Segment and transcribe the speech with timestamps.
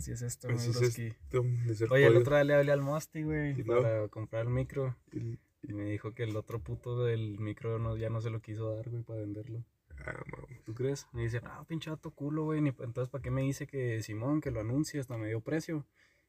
[0.00, 3.50] Así es esto, mi es esto Oye, el otro día le hablé al Mosti, güey,
[3.58, 3.82] ¿Y luego?
[3.82, 4.96] para comprar el micro.
[5.12, 8.40] Y- Y me dijo que el otro puto del micro no, ya no se lo
[8.40, 9.62] quiso dar, güey, para venderlo.
[10.06, 10.64] Ah, mames.
[10.64, 11.06] ¿Tú crees?
[11.12, 12.60] Me dice, no, pinche vato culo, güey.
[12.60, 15.00] Entonces, ¿para qué me dice que Simón, que lo anuncie?
[15.00, 15.84] Hasta me dio precio.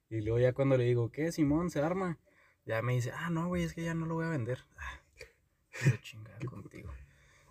[0.09, 1.69] Y luego ya cuando le digo, ¿qué, Simón?
[1.69, 2.19] ¿Se arma?
[2.65, 4.59] Ya me dice, ah, no, güey, es que ya no lo voy a vender.
[4.75, 4.99] Ah,
[6.01, 6.91] chingar contigo.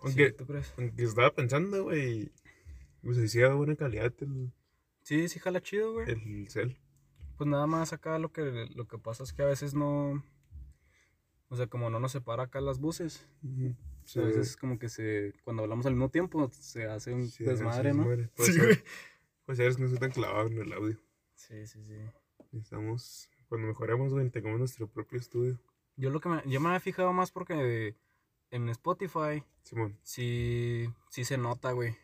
[0.03, 0.71] Aunque, Sí, ¿Tú crees?
[0.77, 2.31] aunque estaba pensando, güey.
[3.01, 4.51] Pues decía buena calidad el,
[5.01, 6.09] Sí, sí, jala chido, güey.
[6.09, 6.77] el cel.
[7.37, 10.23] Pues nada más acá lo que, lo que pasa es que a veces no...
[11.49, 13.27] O sea, como no nos separa acá las voces.
[13.43, 15.33] A veces es como que se...
[15.43, 18.03] Cuando hablamos al mismo tiempo, se hace un Sí, desmadre, ¿no?
[18.03, 18.63] Puede Sí, ser.
[18.65, 18.83] güey.
[19.45, 20.97] Pues eres que no soy tan clavado en el audio.
[21.35, 21.97] Sí, sí, sí.
[22.51, 25.59] Necesitamos, cuando mejoremos, güey, tengamos nuestro propio estudio.
[25.97, 27.95] Yo lo que me, yo me había fijado más porque
[28.51, 29.97] en Spotify Simón.
[30.03, 31.95] sí, sí se nota, güey.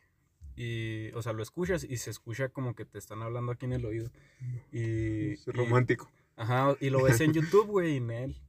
[0.57, 3.73] Y, o sea, lo escuchas y se escucha como que te están hablando aquí en
[3.73, 4.09] el oído.
[4.71, 6.09] Y, Es y- romántico.
[6.35, 8.41] ajá, y lo ves en YouTube, güey, en él.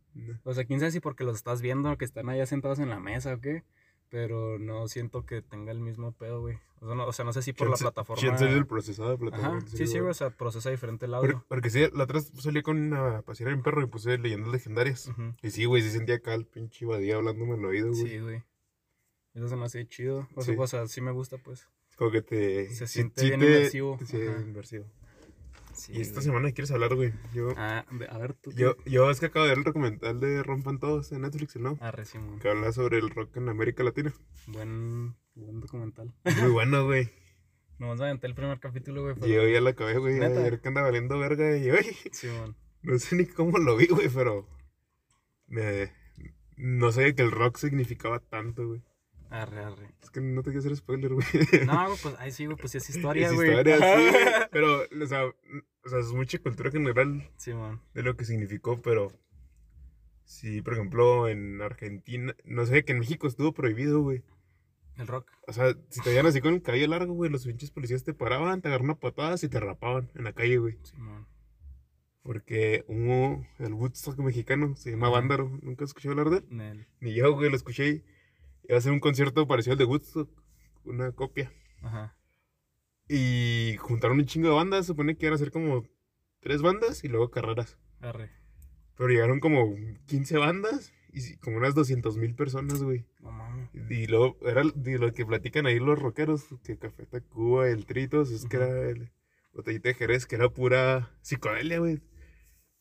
[0.42, 2.98] O sea, quién sabe si porque los estás viendo que están allá sentados en la
[2.98, 3.62] mesa o qué.
[4.10, 6.56] Pero no siento que tenga el mismo pedo, güey.
[6.80, 8.34] O sea, no, o sea, no sé si por la plataforma.
[8.34, 9.60] es el procesado de Ajá, plataforma.
[9.68, 10.10] sí, sí, güey.
[10.10, 11.32] O sea, procesa diferente el audio.
[11.32, 15.08] Porque, porque sí, la otra salí con una pasear en perro y puse leyendas legendarias.
[15.08, 15.34] Ujú.
[15.42, 18.00] Y sí, güey, sí sentía acá el pinche Badía hablándome al oído, güey.
[18.08, 18.42] Sí, güey.
[19.34, 20.26] Eso se me hace chido.
[20.34, 20.58] O sea, Sí.
[20.58, 21.68] o sea, sí me gusta, pues.
[21.98, 22.70] Como que te...
[22.70, 23.98] Se sí- siente sí bien te- inmersivo.
[24.06, 24.84] Sí, inmersivo.
[25.74, 26.24] Sí, y esta güey.
[26.26, 27.12] semana quieres hablar, güey.
[27.34, 28.50] Yo, Ah, a ver, tú.
[28.52, 31.76] yo, yo es que acabo de ver el documental de Rompan Todos en Netflix, ¿no?
[31.80, 32.38] Ah, Simón.
[32.40, 34.12] Que habla sobre el rock en América Latina.
[34.46, 36.12] Buen, buen documental.
[36.40, 37.10] Muy bueno, güey.
[37.78, 39.14] Nomás aventé el primer capítulo, güey.
[39.14, 40.18] pero- Yo ya la acabé, güey.
[40.18, 40.40] ¿Neta?
[40.40, 41.56] Ayer que anda valiendo verga.
[41.56, 42.56] Y, güey, Simón.
[42.82, 44.48] no sé ni cómo lo vi, güey, pero...
[45.46, 45.92] Me...
[46.56, 48.82] No sabía que el rock significaba tanto, güey.
[49.30, 49.94] Arre, arre.
[50.02, 51.26] Es que no te quiero hacer spoiler, güey.
[51.66, 53.50] No, güey, pues, ay, sí, güey, pues sí es historia, Es güey.
[53.50, 54.16] historia, sí.
[54.50, 57.80] Pero, o sea, o sea, es mucha cultura general Simón.
[57.94, 59.12] de lo que significó, pero...
[60.24, 62.34] Sí, por ejemplo, en Argentina...
[62.44, 64.22] No sé, que en México estuvo prohibido, güey.
[64.96, 65.30] El rock.
[65.46, 68.14] O sea, si te veían así con el cabello largo, güey, los pinches policías te
[68.14, 70.78] paraban, te agarraban patadas y te rapaban en la calle, güey.
[70.82, 71.26] Simón.
[72.22, 75.08] Porque hubo el Woodstock mexicano, se llama.
[75.08, 75.56] Vándaro.
[75.62, 76.44] ¿Nunca escuché hablar de él?
[76.50, 76.86] Nel.
[77.00, 78.04] Ni yo, güey, lo escuché
[78.68, 80.30] iba a hacer un concierto parecido al de Woodstock,
[80.84, 81.52] una copia.
[81.82, 82.14] Ajá.
[83.08, 85.86] Y juntaron un chingo de bandas, supone que iban a ser como
[86.40, 87.78] tres bandas y luego carreras.
[88.00, 88.30] Arre.
[88.96, 89.74] Pero llegaron como
[90.06, 93.06] 15 bandas y como unas 200 mil personas, güey.
[93.20, 93.70] No mames.
[93.88, 98.30] Y luego era de lo que platican ahí los rockeros, que Café Tacuba, el Tritos,
[98.30, 99.10] es que era el
[99.52, 102.00] Botellita de Jerez, que era pura psicodelia, güey.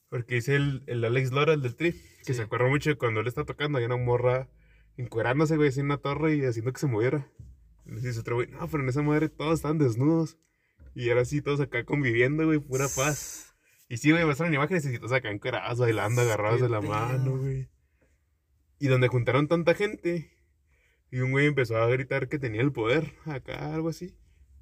[0.09, 2.34] Porque dice el, el Alex Lora, el del Tri, que Sí.
[2.34, 4.50] se acuerda mucho de cuando él está tocando, hay una morra
[4.97, 7.31] encuerándose, güey, así en una torre y haciendo que se moviera.
[7.85, 10.38] Dice otro güey, no, pero en esa madre todos estaban desnudos.
[10.94, 13.56] Y era así, todos acá conviviendo, güey, pura paz.
[13.88, 17.69] Y sí, güey, muestran imágenes y todos acá encuerados, bailando, agarrados de la mano, güey.
[18.80, 20.31] Y donde juntaron tanta gente,
[21.09, 24.16] y un güey empezó a gritar que tenía el poder, acá, algo así.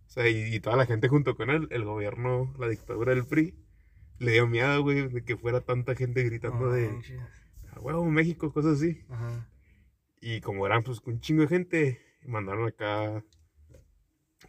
[0.08, 3.26] O sea, y, y toda la gente junto con él, el gobierno, la dictadura del
[3.26, 3.56] PRI,
[4.20, 6.90] le dio miedo, güey, de que fuera tanta gente gritando de,
[7.72, 9.04] a huevo, México, cosas así.
[9.10, 9.50] Ajá.
[10.28, 13.24] Y como eran, pues, un chingo de gente, mandaron acá,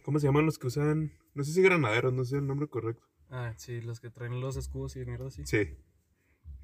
[0.01, 1.11] ¿cómo se llaman los que usan?
[1.35, 3.05] No sé si granaderos, no sé el nombre correcto.
[3.29, 5.45] Ah, sí, los que traen los escudos y mierda así.
[5.45, 5.75] Sí.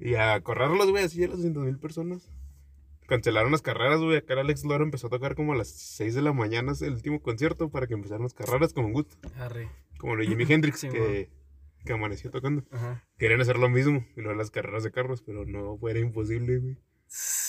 [0.00, 2.28] Y a correrlos, güey, así a las 200 mil personas.
[3.06, 4.16] Cancelaron las carreras, güey.
[4.16, 7.22] Acá Alex Lora empezó a tocar como a las 6 de la mañana el último
[7.22, 9.16] concierto para que empezaran las carreras como un gusto.
[9.36, 9.70] Arre.
[9.96, 11.30] Como lo de Jimi Hendrix, Sí, que,
[11.84, 12.64] que amaneció tocando.
[12.72, 13.06] Ajá.
[13.16, 16.58] Querían hacer lo mismo, y luego las carreras de carros, pero no, fue, era imposible,
[16.58, 16.78] güey.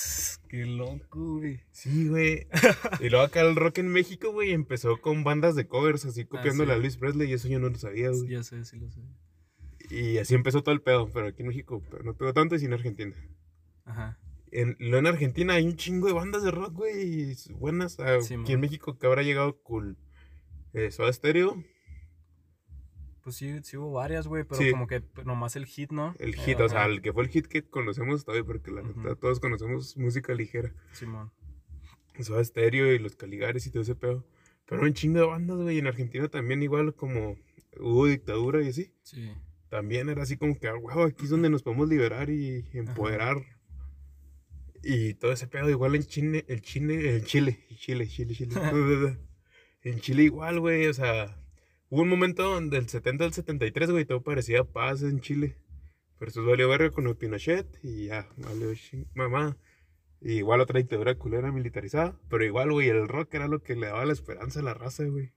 [0.48, 1.62] Qué loco, güey.
[1.72, 2.48] Sí, güey.
[3.02, 6.74] y luego acá el rock en México, güey, empezó con bandas de covers, así copiándole
[6.74, 6.78] sí.
[6.78, 8.28] a Luis Presley, y eso yo no lo sabía, güey.
[8.28, 9.02] Ya sé, sí lo sé.
[9.90, 12.60] Y así empezó todo el pedo, pero aquí en México pero no pegó tanto y
[12.60, 13.16] sí en Argentina.
[13.86, 14.20] Ajá.
[14.52, 18.00] En, luego en Argentina hay un chingo de bandas de rock, güey, buenas.
[18.00, 18.62] Ah, Sí, aquí en.
[18.62, 19.98] México que habrá llegado cool.
[20.74, 21.64] Eh, Soda Stereo,
[23.26, 24.70] Pues sí, sí hubo varias, güey, pero Sí.
[24.70, 26.14] como que pues, nomás el hit, ¿no?
[26.20, 26.90] el Eh, hit, o sea, ajá.
[26.92, 29.02] el que fue el hit que conocemos todavía, porque la Ujú.
[29.02, 30.72] neta todos conocemos música ligera.
[30.94, 31.32] Simón.
[32.22, 34.26] Soda Stereo y los Caligares y todo ese pedo.
[34.68, 37.36] Pero un chingo de bandas, güey, en Argentina también igual como
[37.80, 38.94] hubo dictadura y así.
[39.02, 39.32] Sí.
[39.70, 43.38] También era así como que, ah, huevo, aquí es donde nos podemos liberar y empoderar.
[44.84, 48.56] Y todo ese pedo, igual en Chile, el Chile, el Chile, Chile, Chile, Chile.
[49.82, 51.42] en Chile igual, güey, o sea,
[51.96, 55.56] hubo un momento del 70 al 73, güey, todo parecía paz en Chile.
[56.20, 58.68] Pero eso valió verga con el Pinochet y ya, valió
[59.14, 59.56] mamá.
[60.20, 62.20] Y igual otra dictadura culera militarizada.
[62.30, 65.06] Pero igual, güey, el rock era lo que le daba la esperanza a la raza,
[65.06, 65.32] güey.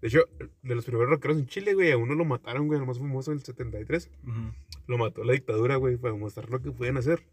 [0.00, 0.20] De hecho,
[0.62, 3.32] de los primeros rockeros en Chile, güey, a uno lo mataron, güey, el más famoso
[3.32, 4.10] del 73.
[4.22, 4.54] Ujú.
[4.86, 7.26] Lo mató la dictadura, güey, para mostrar lo que pueden hacer.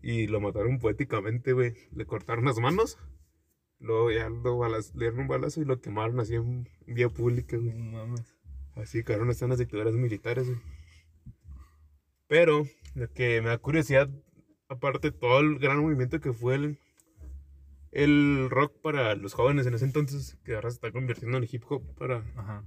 [0.00, 1.74] Y lo mataron poéticamente, güey.
[1.92, 2.98] Le cortaron las manos.
[3.84, 7.56] Luego ya lo balaz- le dieron un balazo y lo quemaron así en vía pública,
[7.58, 7.74] No güey.
[7.82, 8.34] mames.
[8.76, 10.58] Así quedaron están las dictaduras militares, güey.
[12.26, 12.64] Pero
[12.94, 14.08] lo que me da curiosidad,
[14.68, 16.78] aparte de todo el gran movimiento que fue el,
[17.92, 21.62] el rock para los jóvenes en ese entonces, que ahora se está convirtiendo en hip
[21.68, 22.64] hop para, Ajá.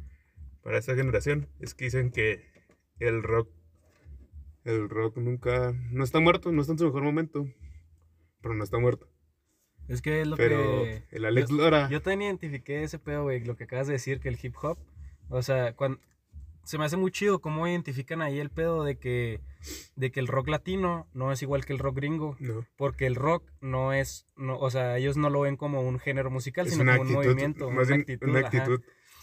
[0.62, 2.46] para esta generación, es que dicen que
[3.00, 3.50] el rock,
[4.66, 7.48] el rock nunca, no está muerto, no está en su mejor momento,
[8.42, 9.10] pero no está muerto.
[9.88, 11.04] Es que es lo Pero que.
[11.12, 14.20] el Alex yo- Lora, Yo también identifiqué ese pedo, güey, lo que acabas de decir,
[14.20, 14.78] que el hip hop,
[15.30, 16.00] o sea, cuando,
[16.64, 19.40] se me hace muy chido cómo identifican ahí el pedo de que,
[19.96, 23.16] de que el rock latino no es igual que el rock gringo, no, porque el
[23.16, 26.74] rock no es, no, o sea, ellos no lo ven como un género musical, es
[26.74, 28.28] sino como un actitud, movimiento, más una actitud.
[28.30, 28.82] una actitud.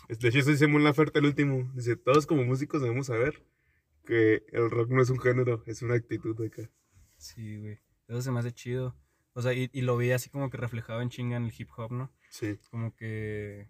[0.09, 1.71] De hecho, eso dice Mon Laferte el último.
[1.75, 3.43] Dice, todos como músicos debemos saber
[4.07, 6.71] que el rock no es un género, es una actitud acá.
[7.17, 7.79] Sí, güey,
[8.09, 8.95] eso se me hace chido.
[9.35, 11.69] O sea, y, y lo vi así como que reflejado en chinga en el hip
[11.77, 12.11] hop, ¿no?
[12.31, 12.59] Sí.
[12.71, 13.69] como que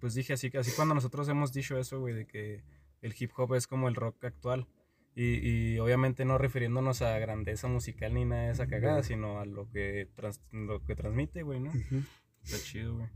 [0.00, 2.62] pues dije así así cuando nosotros hemos dicho eso güey de que
[3.02, 4.66] el hip hop es como el rock actual
[5.14, 5.34] y,
[5.74, 9.02] y obviamente no refiriéndonos a grandeza musical ni nada de esa cagada No.
[9.02, 12.02] sino a lo que trans- lo que transmite güey no Ujú.
[12.42, 13.08] está chido güey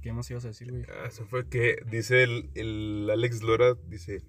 [0.00, 3.74] qué más ibas a decir güey Ah, Eso fue que dice el, el Alex Lora,
[3.88, 4.22] dice,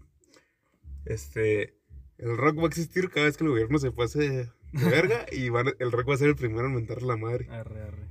[1.06, 1.77] este,
[2.18, 4.51] el rock va a existir cada vez que el gobierno se pase
[4.83, 7.48] de verga y van el rock va a ser el primero en mentar la madre.
[7.50, 8.07] arre arre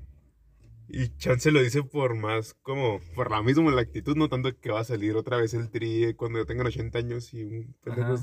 [0.88, 4.70] Y Chance lo dice por más, como, por la misma la actitud, no tanto que
[4.70, 8.16] va a salir otra vez el tri cuando ya tengan 80 años y un pendejo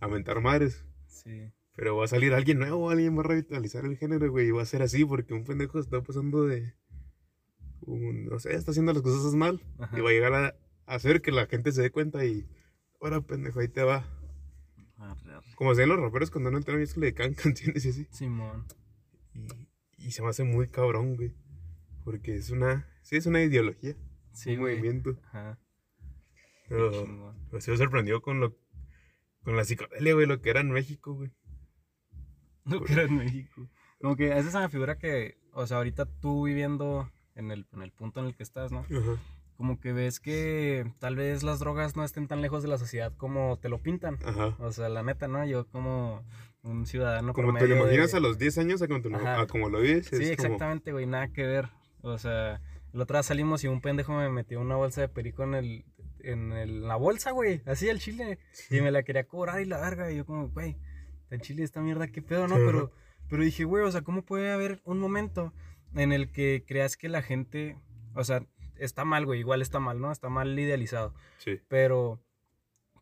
[0.00, 0.84] a mentar madres.
[1.06, 4.52] sí Pero va a salir alguien nuevo, alguien va a revitalizar el género, güey, y
[4.52, 6.72] va a ser así porque un pendejo está pasando de,
[7.82, 9.98] un- no sé, está haciendo las cosas mal Ajá.
[9.98, 10.54] y va a llegar a
[10.86, 12.46] hacer que la gente se dé cuenta y,
[13.00, 14.06] ahora pendejo, ahí te va.
[14.98, 17.84] Arre arre Como hacían los raperos cuando no entran y es que le dedicaban canciones
[17.84, 18.08] y así.
[18.10, 18.66] Simón
[19.34, 21.34] Y, y se me hace muy cabrón, güey,
[22.04, 23.96] porque es una, sí, es una ideología,
[24.32, 25.18] sí un güey movimiento.
[25.24, 25.58] ajá
[26.68, 28.56] Pero pues, se sorprendió con lo,
[29.42, 31.30] con la psicodelia, güey, lo que era en México, güey.
[32.64, 33.68] lo que era en México
[34.04, 37.82] como que esa es una figura que o sea ahorita tú viviendo en el, en
[37.82, 39.18] el punto en el que estás no Ajá.
[39.56, 43.12] Como que ves que tal vez las drogas no estén tan lejos de la sociedad
[43.16, 44.18] como te lo pintan.
[44.24, 44.56] Ajá.
[44.58, 45.44] O sea, la neta, ¿no?
[45.46, 46.22] Yo como
[46.62, 49.46] un ciudadano Como te lo imaginas de- a los 10 años a como, lo- a
[49.46, 50.06] como lo vives.
[50.06, 51.68] Sí, exactamente, güey, nada que ver.
[52.02, 52.60] O sea,
[52.92, 55.84] el otro día salimos y un pendejo me metió una bolsa de perico en el
[56.20, 58.38] en el- la bolsa, güey, así el chile
[58.70, 60.74] y me la quería cobrar y la verga y yo como, güey,
[61.28, 62.56] el chile esta mierda, qué pedo, ¿no?
[62.56, 62.92] Pero
[63.28, 65.52] pero dije, güey, o sea, ¿cómo puede haber un momento
[65.94, 67.76] en el que creas que la gente,
[68.14, 68.42] o sea,
[68.78, 70.10] está mal, güey, igual está mal, ¿no?
[70.12, 71.14] Está mal idealizado.
[71.38, 71.60] Sí.
[71.68, 72.20] pero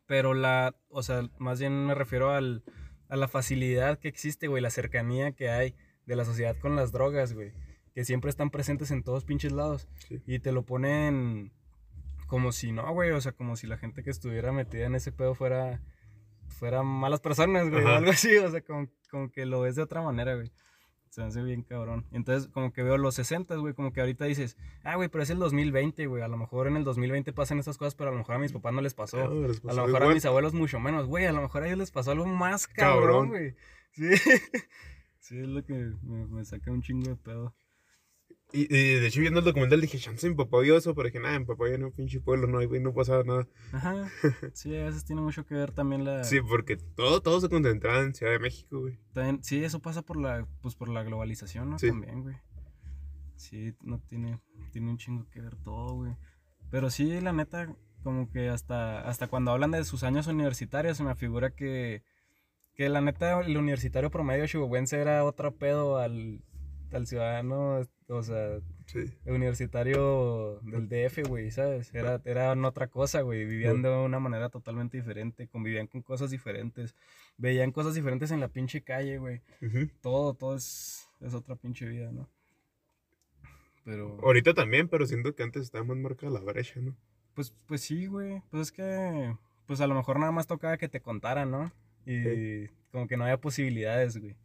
[0.05, 2.63] pero la o sea más bien me refiero al,
[3.07, 5.75] a la facilidad que existe güey la cercanía que hay
[6.05, 7.53] de la sociedad con las drogas güey
[7.95, 10.21] que siempre están presentes en todos pinches lados Sí.
[10.27, 11.53] y te lo ponen
[12.27, 15.13] como si no güey o sea como si la gente que estuviera metida en ese
[15.13, 15.81] pedo fuera
[16.49, 19.83] fuera malas personas güey o algo así o sea como, como que lo ves de
[19.83, 20.51] otra manera güey
[21.13, 22.07] se me hace bien cabrón.
[22.11, 25.29] Entonces, como que veo los 60, güey, como que ahorita dices, ah, güey, pero es
[25.29, 26.23] el 2020, güey.
[26.23, 28.51] A lo mejor en el 2020 pasan estas cosas, pero a lo mejor a mis
[28.51, 29.17] papás no les pasó.
[29.31, 31.27] Les A lo mejor a mis abuelos mucho menos, güey.
[31.27, 33.29] A lo mejor a ellos les pasó algo más cabrón, Cabrón.
[33.29, 33.55] güey.
[33.95, 34.09] Sí.
[35.19, 37.53] sí, es lo que me, me saca un chingo de pedo.
[38.55, 41.19] Y, y de hecho, viendo el documental dije, chance, mi papá vio eso, pero dije,
[41.19, 43.47] nada, mi papá ya no pinche pueblo, no, güey, no pasaba nada.
[43.71, 44.07] Ajá.
[44.53, 46.23] Sí, a veces tiene mucho que ver también la.
[46.23, 48.99] Sí, porque todo, todo se concentraba en Ciudad de México, güey.
[49.13, 51.79] también- sí, eso pasa por la, pues por la globalización, ¿no?
[51.79, 51.87] Sí.
[51.87, 52.35] También, güey.
[53.35, 54.39] Sí, no tiene,
[54.71, 56.13] tiene un chingo que ver todo, güey.
[56.69, 61.03] Pero sí, la neta, como que hasta, hasta cuando hablan de sus años universitarios, se
[61.03, 62.03] me figura que,
[62.75, 66.41] que la neta, el universitario promedio chihuahuense era otro pedo al,
[66.93, 68.99] al ciudadano, o sea, Sí.
[69.25, 71.93] el universitario del DF, güey, ¿sabes?
[71.93, 73.45] Era, eran otra cosa, güey.
[73.45, 76.95] Vivían de una manera totalmente diferente, convivían con cosas diferentes,
[77.37, 79.41] veían cosas diferentes en la pinche calle, güey.
[80.01, 82.29] Todo, todo es, es otra pinche vida, ¿no?
[83.85, 86.95] Pero, Ahorita también, pero siento que antes estaba más marcada la brecha, ¿no?
[87.33, 88.41] pues, pues sí, güey.
[88.51, 89.35] Pues es que,
[89.65, 91.71] pues a lo mejor nada más tocaba que te contaran, ¿no?
[92.05, 94.35] Y como que no había posibilidades, güey.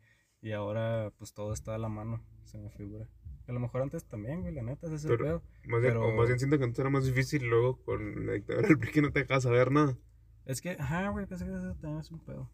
[0.40, 3.08] Y ahora, pues todo está a la mano, se me figura.
[3.46, 5.42] A lo mejor antes también, güey, la neta, ese es el pedo.
[5.66, 8.68] Más bien, o más bien siento que antes era más difícil luego con la dictadura
[8.68, 9.96] del PRI que no te dejaba saber nada.
[10.44, 12.50] Es que, ajá, güey, pensé que eso también es un pedo.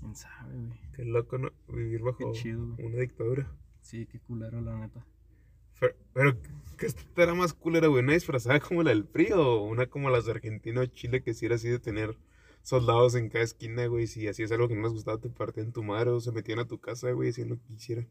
[0.00, 0.80] ¿Quién sabe, güey?
[0.92, 1.52] Qué loco, ¿no?
[1.68, 3.52] Vivir bajo chido, una dictadura.
[3.80, 5.06] Sí, qué culero, la neta.
[5.78, 6.36] Pero, pero
[6.76, 8.02] ¿qué estará más culera, güey?
[8.02, 11.32] ¿Una disfrazada como la del PRI o una como las de Argentina o Chile que
[11.34, 12.18] si era así de tener
[12.62, 14.06] soldados en cada esquina, güey?
[14.06, 16.58] Si así es algo que no les gustaba, te partían tu madre o se metían
[16.58, 18.08] a tu casa, güey, si no quisieran.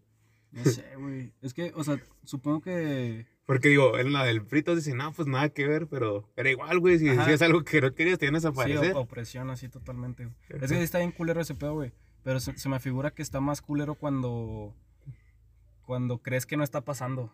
[0.52, 1.34] No sé, güey.
[1.42, 3.28] Es que, o sea, supongo que.
[3.46, 6.50] Porque digo, en la del PRI todos dicen, no, pues nada que ver, pero era
[6.52, 7.22] igual, güey, si Ajá.
[7.22, 8.94] decías algo que no querías, te iban a Sí, desaparecer.
[8.96, 10.26] o- opresión así totalmente.
[10.26, 10.36] güey.
[10.50, 11.92] Es que sí está bien culero ese pedo, güey.
[12.24, 14.76] Pero se, se me figura que está más culero cuando.
[15.84, 17.34] Cuando crees que no está pasando.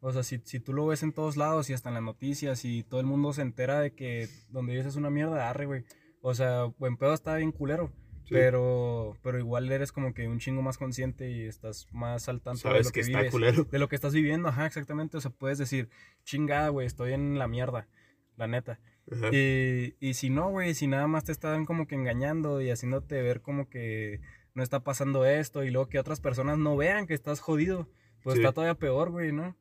[0.00, 2.64] O sea, si, si tú lo ves en todos lados y hasta en las noticias
[2.64, 5.84] y todo el mundo se entera de que donde vives es una mierda, arre, güey.
[6.22, 7.92] O sea, buen pedo está bien culero.
[8.30, 8.34] Sí.
[8.36, 12.68] Pero, pero igual eres como que un chingo más consciente y estás más al tanto
[12.68, 13.32] de Sabes lo que que, está vives.
[13.32, 13.64] culero.
[13.64, 15.16] De lo que estás viviendo, ajá, exactamente.
[15.16, 15.88] O sea, puedes decir,
[16.24, 17.88] chingada, güey, estoy en la mierda,
[18.36, 18.78] la neta.
[19.32, 23.20] Y, y si no, güey, si nada más te están como que engañando y haciéndote
[23.20, 24.20] ver como que
[24.54, 27.88] no está pasando esto y luego que otras personas no vean que estás jodido,
[28.22, 28.40] pues Sí.
[28.42, 29.56] está todavía peor, güey, ¿no?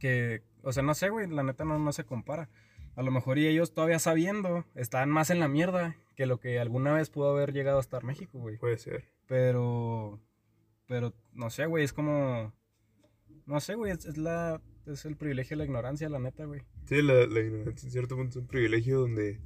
[0.00, 2.48] Que, o sea, no sé, güey, la neta no, no se compara.
[2.94, 6.60] A lo mejor y ellos todavía sabiendo están más en la mierda que lo que
[6.60, 8.58] alguna vez pudo haber llegado a estar México, güey.
[8.58, 9.08] Puede ser.
[9.26, 10.20] Pero,
[10.86, 12.52] pero, no sé, güey, es como,
[13.46, 16.62] no sé, güey, es, es la, es el privilegio de la ignorancia, la neta, güey.
[16.84, 19.40] Sí, la, la ignorancia en cierto punto es un privilegio donde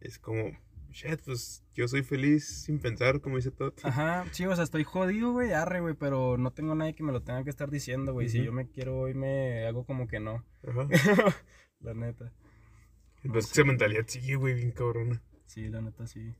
[0.00, 0.50] es como,
[0.90, 3.74] shit, pues yo soy feliz sin pensar, como dice Todd.
[3.84, 7.12] Ajá, sí, o sea, estoy jodido, güey, arre, güey, pero no tengo nadie que me
[7.12, 8.28] lo tenga que estar diciendo, güey.
[8.28, 8.46] Si Ujú.
[8.46, 10.44] yo me quiero hoy, me hago como que no.
[10.66, 10.88] Ajá.
[11.80, 12.32] la neta.
[13.30, 13.60] Pues sé.
[13.60, 15.22] esa mentalidad sigue, güey, bien cabrona.
[15.46, 16.34] Sí, la neta, sí.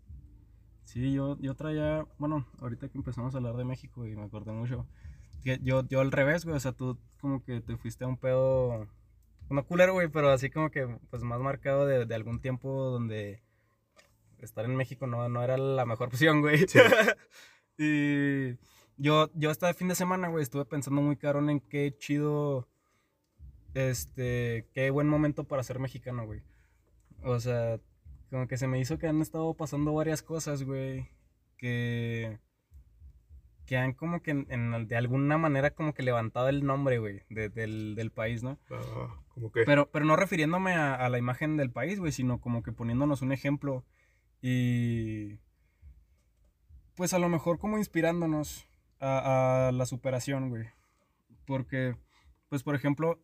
[0.84, 4.52] Sí, yo, yo traía, bueno, ahorita que empezamos a hablar de México y me acordé
[4.52, 4.86] mucho.
[5.44, 8.86] yo, yo al revés, güey, o sea, tú como que te fuiste a un pedo,
[9.50, 13.42] no culero, güey, pero así como que, pues más marcado de, de algún tiempo donde
[14.38, 16.66] estar en México no, no era la mejor opción, güey.
[16.68, 16.78] Sí.
[17.78, 18.56] y
[18.96, 22.68] yo, yo este fin de semana, güey, estuve pensando muy cabrón en qué chido,
[23.76, 26.42] este, qué buen momento para ser mexicano, güey.
[27.22, 27.78] O sea,
[28.30, 31.08] como que se me hizo que han estado pasando varias cosas, güey,
[31.58, 32.38] que
[33.66, 37.22] que han como que en- en- de alguna manera como que levantado el nombre, güey,
[37.30, 38.58] de- del, del país, ¿no?
[38.70, 39.64] Ah, como que.
[39.64, 43.22] Pero, pero no refiriéndome a, a la imagen del país, güey, sino como que poniéndonos
[43.22, 43.84] un ejemplo
[44.40, 45.38] y
[46.94, 48.66] pues a lo mejor como inspirándonos
[49.00, 50.66] a, a la superación, güey.
[51.44, 51.96] Porque,
[52.48, 53.18] pues por ejemplo,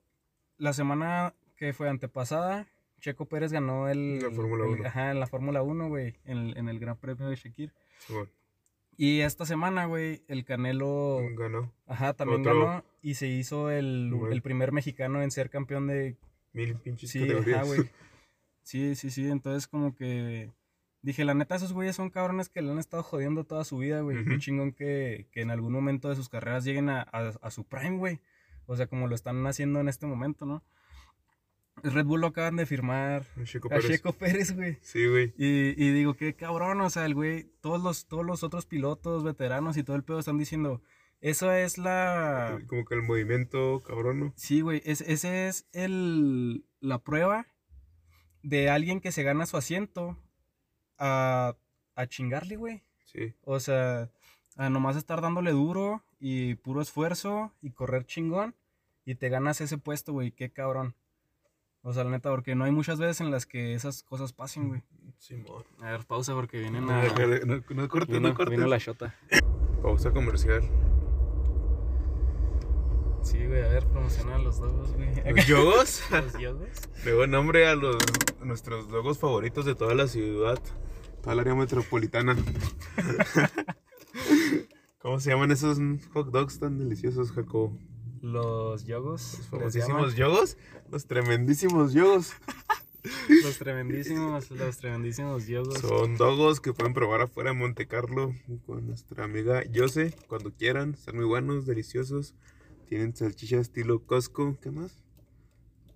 [0.63, 2.67] la semana que fue antepasada,
[3.01, 4.21] Checo Pérez ganó el...
[4.21, 4.87] La Fórmula el- 1.
[4.89, 7.73] Ajá, en la Fórmula 1, güey, en, el- en el Gran Premio de Shakir.
[8.97, 11.19] Y esta semana, güey, el Canelo...
[11.37, 14.33] ganó Ajá, también Otro- ganó y se hizo el, Bueno.
[14.33, 16.17] el primer mexicano en ser campeón de
[16.53, 17.59] mil pinches Sí, categorías.
[17.59, 17.81] ajá, güey.
[18.65, 19.29] Sí, sí, sí.
[19.29, 20.49] Entonces, como que
[21.01, 24.03] dije, la neta, esos güeyes son cabrones que le han estado jodiendo toda su vida,
[24.03, 24.25] güey.
[24.25, 27.65] Qué chingón que, que en algún momento de sus carreras lleguen a, a- a su
[27.65, 28.21] prime, güey.
[28.67, 30.63] O sea, como lo están haciendo en este momento, ¿no?
[31.83, 33.87] Red Bull lo acaban de firmar Checo a Pérez.
[33.87, 34.79] Checo Pérez, güey.
[34.83, 35.35] Sí, güey.
[35.37, 39.25] Y, y digo, qué cabrón, o sea, el güey, todos los, todos los otros pilotos,
[39.25, 40.83] veteranos y todo el pedo están diciendo,
[41.21, 42.61] eso es la...
[42.67, 44.33] Como que el movimiento cabrón, ¿no?
[44.37, 47.47] Sí, güey, es, ese es el, la prueba
[48.43, 50.19] de alguien que se gana su asiento
[50.99, 51.57] a,
[51.95, 52.83] a chingarle, güey.
[53.07, 53.35] Sí.
[53.43, 54.11] O sea,
[54.57, 58.55] a nomás estar dándole duro y puro esfuerzo y correr chingón
[59.05, 60.95] y te ganas ese puesto, güey, qué cabrón.
[61.83, 64.69] O sea, la neta, porque no hay muchas veces en las que esas cosas pasen,
[64.69, 64.83] güey.
[65.19, 65.65] Simón.
[65.81, 68.57] A ver, pausa porque vienen No, déjale, no, no cortes, no cortes.
[68.61, 69.17] la shota.
[69.83, 70.63] Pausa comercial.
[73.23, 75.35] Sí, güey, a ver, promociona los dogos, güey.
[75.35, 76.03] ¿Los yogos?
[76.13, 76.69] ¿Los yogos?
[77.05, 77.97] Luego nombre a los
[78.41, 80.61] a nuestros logos favoritos de toda la ciudad,
[81.21, 82.37] toda la área metropolitana.
[85.03, 85.79] ¿Cómo se llaman esos
[86.13, 87.73] hot dogs tan deliciosos, Jacob?
[88.21, 89.39] Los yogos.
[89.39, 90.57] Los famosísimos yogos,
[90.93, 92.33] los tremendísimos yogos.
[93.43, 95.77] Los tremendísimos, los tremendísimos yogos.
[95.81, 98.33] Son dogos que pueden probar afuera en Monte Carlo
[98.65, 100.95] con nuestra amiga Yose cuando quieran.
[100.95, 102.37] Están muy buenos, deliciosos.
[102.87, 104.57] Tienen salchicha estilo Costco.
[104.63, 105.03] ¿Qué más?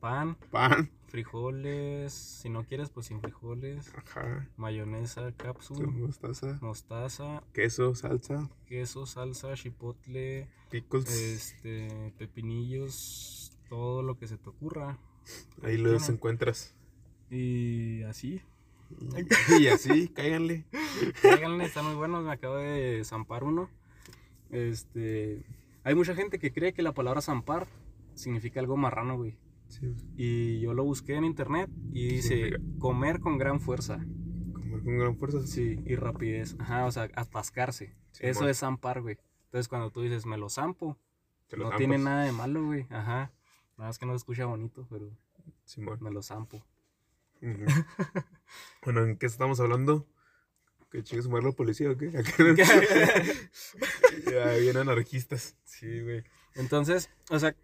[0.00, 0.90] Pan, Pan.
[1.06, 2.12] Frijoles.
[2.12, 3.92] Si no quieres, pues sin frijoles.
[3.96, 4.48] Ajá.
[4.56, 6.58] Mayonesa, Su cápsula, mostaza.
[6.60, 8.48] mostaza, Queso, salsa.
[8.66, 11.08] queso, salsa, chipotle, Pickles.
[11.10, 14.98] este, pepinillos, todo lo que se te ocurra.
[15.62, 16.74] Ahí los encuentras.
[17.30, 18.40] Y así.
[19.60, 20.64] Y así, cáiganle.
[21.20, 22.22] Cáiganle, están muy buenos.
[22.24, 23.68] Me acabo de zampar uno.
[24.50, 25.42] Este.
[25.82, 27.66] Hay mucha gente que cree que la palabra zampar
[28.14, 29.36] significa algo marrano, güey.
[29.68, 33.98] Sí, Y yo lo busqué en internet y dice comer con gran fuerza.
[34.52, 35.46] comer con gran fuerza.
[35.46, 36.56] Sí, y rapidez.
[36.58, 37.94] Ajá, o sea, atascarse.
[38.12, 39.18] Sí, Eso es zampar, güey.
[39.46, 40.98] Entonces cuando tú dices me lo zampo,
[41.56, 42.86] no tiene nada de malo, güey.
[42.90, 43.32] Ajá.
[43.76, 45.10] Nada más que no se escucha bonito, pero
[46.00, 46.64] me lo zampo.
[48.82, 50.06] Bueno, ¿en qué estamos hablando?
[50.90, 52.10] ¿Que chingue su madre la policía o qué?
[54.30, 55.56] ya, bien anarquistas.
[55.64, 56.24] Sí, güey.
[56.54, 57.56] Entonces, o sea,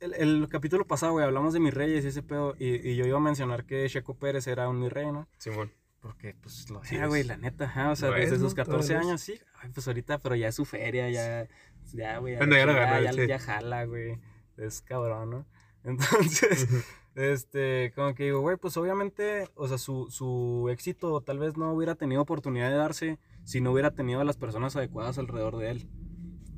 [0.00, 2.54] el, el capítulo pasado, güey, hablamos de mis reyes y ese pedo.
[2.58, 5.28] Y, y yo iba a mencionar que Checo Pérez era un mi rey, ¿no?
[5.38, 5.72] Simón.
[6.00, 7.90] Porque, pues, lo Sí era, güey, la neta, ajá.
[7.90, 8.56] O sea, desde es, sus ¿no?
[8.56, 9.06] 14 Todavía es.
[9.06, 9.38] años, sí.
[9.60, 11.46] Ay, pues ahorita, pero ya es su feria, ya,
[11.92, 12.36] ya, güey.
[12.38, 13.26] Ya ya, sí.
[13.26, 14.18] ya jala, güey.
[14.56, 15.46] Es cabrón, ¿no?
[15.84, 16.68] Entonces,
[17.14, 21.72] este, como que digo, güey, pues obviamente, o sea, su, su éxito tal vez no
[21.72, 25.70] hubiera tenido oportunidad de darse si no hubiera tenido a las personas adecuadas alrededor de
[25.70, 25.90] él.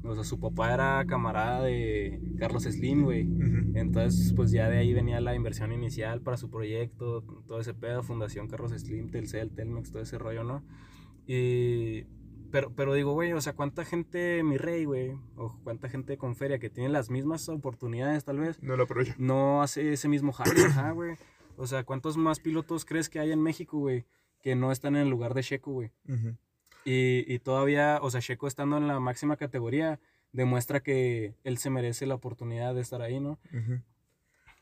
[0.04, 3.28] O sea, su papá era camarada de Carlos Slim, güey.
[3.74, 8.02] Entonces, pues ya de ahí venía la inversión inicial para su proyecto, todo ese pedo,
[8.02, 10.62] Fundación Carlos Slim, Telcel, Telmex, todo ese rollo, ¿no?
[11.26, 12.04] Y...
[12.50, 15.12] Pero, pero digo, güey, o sea, ¿cuánta gente, mi rey, güey?
[15.36, 19.14] O cuánta gente con feria que tiene las mismas oportunidades, tal vez, No lo aprovecho.
[19.16, 21.14] no hace ese mismo jale, ajá, güey.
[21.56, 24.04] O sea, ¿cuántos más pilotos crees que hay en México, güey?
[24.42, 25.92] Que no están en el lugar de Checo, güey.
[26.06, 26.36] Ujú.
[26.84, 30.00] Y, y todavía, o sea, Checo estando en la máxima categoría,
[30.32, 33.38] demuestra que él se merece la oportunidad de estar ahí, ¿no?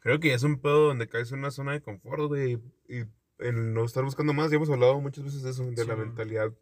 [0.00, 2.58] Creo que es un pedo donde caes en una zona de confort, güey.
[2.88, 3.04] Y
[3.38, 6.00] el no estar buscando más, ya hemos hablado muchas veces de eso, de la Sí.
[6.00, 6.52] mentalidad.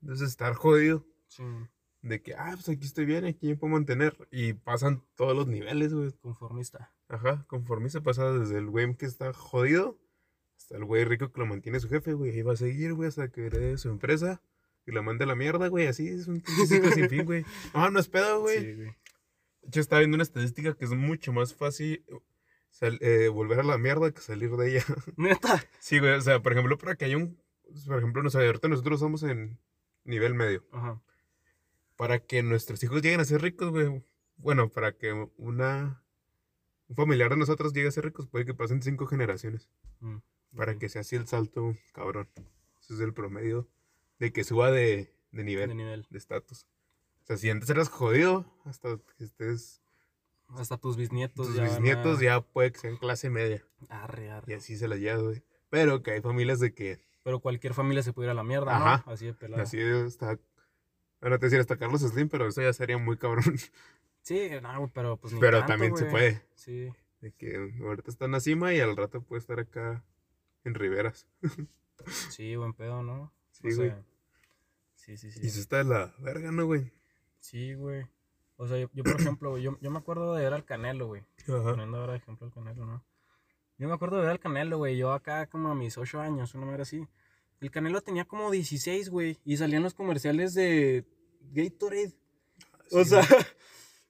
[0.00, 1.04] De estar jodido.
[1.28, 1.42] Sí,
[2.02, 4.16] De que, ah, pues aquí estoy bien, aquí me puedo mantener.
[4.32, 6.10] Y pasan todos los niveles, güey.
[6.22, 6.92] conformista.
[7.08, 9.98] Ajá, conforme se pasa desde el güey que está jodido
[10.70, 12.30] hasta el güey rico que lo mantiene su jefe, güey.
[12.30, 14.40] Ahí va a seguir, güey, hasta que herede su empresa
[14.86, 15.88] y lo mande a la mierda, güey.
[15.88, 17.44] Así es un ciclo sin fin, güey.
[17.74, 18.60] No, no es pedo, güey.
[18.60, 18.86] Sí, güey.
[19.62, 22.04] De hecho, estaba viendo una estadística que es mucho más fácil
[22.70, 24.84] sal- eh, volver a la mierda que salir de ella.
[25.16, 25.62] Neta.
[25.80, 27.36] sí, güey, o sea, por ejemplo, para que haya un.
[27.86, 29.58] Por ejemplo, no sé, ahorita nosotros estamos en
[30.04, 30.64] nivel medio.
[30.72, 31.00] Ajá.
[31.96, 34.02] Para que nuestros hijos lleguen a ser ricos, güey.
[34.36, 36.02] Bueno, para que una.
[36.88, 39.68] Un familiar de nosotros llegue a ser ricos, puede que pasen cinco generaciones.
[40.00, 40.16] Mm,
[40.56, 42.28] Para que sea así el salto, cabrón.
[42.80, 43.68] Ese es el promedio
[44.18, 46.06] de que suba de, de nivel, De nivel.
[46.10, 46.66] de estatus.
[47.22, 49.80] O sea, si antes eras jodido, hasta que estés.
[50.48, 51.62] Hasta tus bisnietos Tus ya.
[51.62, 53.64] van bisnietos a- ya puede que sean clase media.
[53.88, 54.54] Arre, Y arre.
[54.56, 55.44] así se la lleva, güey.
[55.68, 58.76] Pero que hay familias de que Pero cualquier familia se puede ir a la mierda,
[58.76, 59.04] Ajá.
[59.06, 59.12] ¿no?
[59.12, 59.62] Así de pelada.
[59.62, 60.36] así está.
[61.20, 63.44] Bueno, te decía hasta Carlos Slim, pero eso ya sería muy cabrón.
[64.22, 66.12] Sí, no, pero pues ni pero tanto, también se güey.
[66.12, 66.42] puede.
[66.54, 66.90] Sí.
[67.20, 70.04] De que ahorita está en la cima y al rato puede estar acá
[70.64, 71.26] en Riberas.
[72.30, 73.32] Sí, buen pedo, ¿no?
[73.50, 73.88] Sí, O güey.
[73.90, 74.04] sea,
[74.94, 75.40] Sí, sí, sí.
[75.42, 76.92] Y eso está de la verga, ¿no, güey?
[77.40, 78.06] Sí, güey.
[78.56, 81.06] O sea, yo, yo, por ejemplo, güey, yo, yo me acuerdo de ver al Canelo,
[81.08, 81.22] güey.
[81.48, 81.70] Ajá.
[81.70, 83.02] Poniendo ahora de ejemplo al Canelo, ¿no?
[83.78, 84.98] Yo me acuerdo de ver al Canelo, güey.
[84.98, 87.08] Yo acá como a mis 8 años, una manera así.
[87.60, 89.38] El Canelo tenía como 16, güey.
[89.44, 91.06] Y salían los comerciales de
[91.52, 92.12] Gatorade.
[92.92, 93.20] O Sí, sea,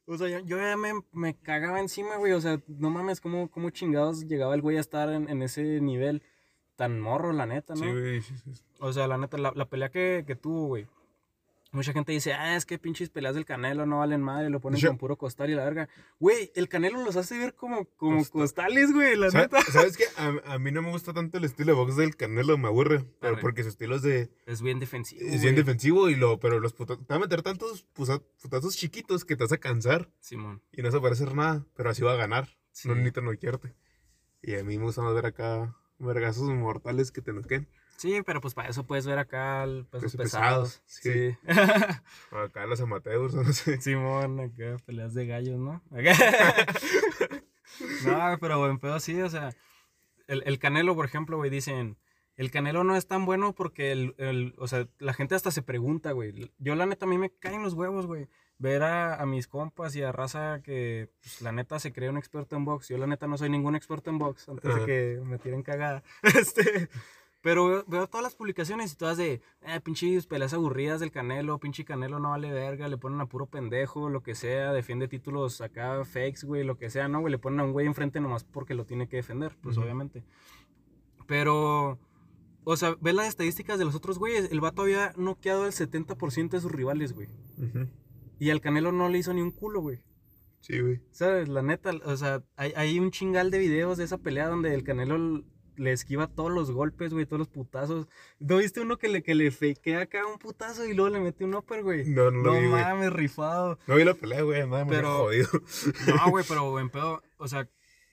[0.06, 2.32] o sea, yo, yo ya me, me cagaba encima, güey.
[2.32, 5.80] O sea, no mames, cómo, cómo chingados llegaba el güey a estar en, en ese
[5.80, 6.22] nivel
[6.80, 7.80] tan morro, la neta, ¿no?
[7.84, 8.22] Sí, güey.
[8.22, 8.62] sí, sí.
[8.78, 10.86] O sea, la neta, la, la pelea que, que tuvo, güey.
[11.72, 14.80] Mucha gente dice, ah, es que pinches peleas del Canelo no valen madre, lo ponen
[14.80, 15.90] Yo- con puro costal y la verga.
[16.18, 18.40] Güey, el Canelo los hace ver como, como Costal.
[18.40, 19.60] costales, güey, la neta.
[19.70, 20.04] ¿Sabes qué?
[20.16, 23.04] A, a mí no me gusta tanto el estilo de box del Canelo, me aburre.
[23.20, 23.42] Pero Arre.
[23.42, 24.30] porque su estilo es de.
[24.46, 25.20] Es bien defensivo.
[25.20, 25.56] Es bien güey.
[25.64, 26.40] defensivo y lo.
[26.40, 30.10] Pero los puta- Te va a meter tantos putazos chiquitos que te vas a cansar
[30.18, 30.62] Simón.
[30.72, 31.64] y no se puede hacer nada.
[31.76, 32.48] Pero así va a ganar.
[32.72, 32.88] Sí.
[32.88, 33.74] No necesita noquearte.
[34.42, 37.68] Y a mí me gusta más ver acá vergazos mortales que te noqueen.
[37.96, 40.78] Sí, pero pues para eso puedes ver acá el pesos Pesos pesados.
[40.78, 41.36] pesados, sí.
[42.34, 43.78] Acá los amateurs, no sé.
[43.80, 45.82] Simón, acá peleas de gallos, ¿no?
[48.04, 49.54] No, pero buen pedo sí, o sea,
[50.26, 51.96] el, el Canelo, por ejemplo, güey, dicen,
[52.36, 55.62] el Canelo no es tan bueno porque, el, el- o sea, la gente hasta se
[55.62, 56.50] pregunta, güey.
[56.58, 58.28] Yo la neta, a mí me caen los huevos, güey.
[58.60, 62.18] Ver a, a mis compas y a raza que, pues, la neta, se cree un
[62.18, 62.88] experto en box.
[62.88, 66.02] Yo la neta no soy ningún experto en box, antes de que me tiren cagada.
[66.22, 66.88] Este...
[67.42, 71.58] Pero veo, veo todas las publicaciones y todas de, eh, pinches peleas aburridas del Canelo,
[71.58, 75.62] pinche Canelo no vale verga, le ponen a puro pendejo, lo que sea, defiende títulos
[75.62, 77.30] acá fakes, güey, lo que sea, ¿no, güey?
[77.32, 79.84] Le ponen a un güey enfrente nomás porque lo tiene que defender, pues Ujú.
[79.84, 80.22] obviamente.
[81.26, 81.98] Pero,
[82.64, 86.50] o sea, ve las estadísticas de los otros güeyes, el vato había noqueado el 70%
[86.50, 87.28] de sus rivales, güey.
[87.56, 87.88] Ujú.
[88.40, 90.02] Y al Canelo no le hizo ni un culo, güey.
[90.60, 91.00] Sí, güey.
[91.12, 91.48] ¿Sabes?
[91.48, 94.82] La neta, o sea, hay, hay un chingal de videos de esa pelea donde el
[94.82, 95.44] Canelo
[95.76, 98.08] le esquiva todos los golpes, güey, todos los putazos.
[98.38, 101.44] ¿No viste uno que le, que le fakea acá un putazo y luego le mete
[101.44, 102.06] un upper, güey?
[102.06, 102.68] No, no No güey.
[102.68, 103.78] mames, rifado.
[103.86, 104.66] No vi la pelea, güey.
[104.66, 105.48] Nada más jodido.
[106.06, 107.68] No, güey, pero en pedo, o sea,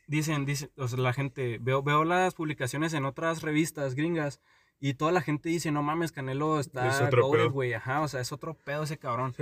[0.08, 4.42] dicen, dicen, o sea, la gente, veo, veo las publicaciones en otras revistas gringas
[4.80, 8.32] y toda la gente dice, no mames, Canelo está Es güey, ajá, o sea, es
[8.32, 9.36] otro pedo ese cabrón.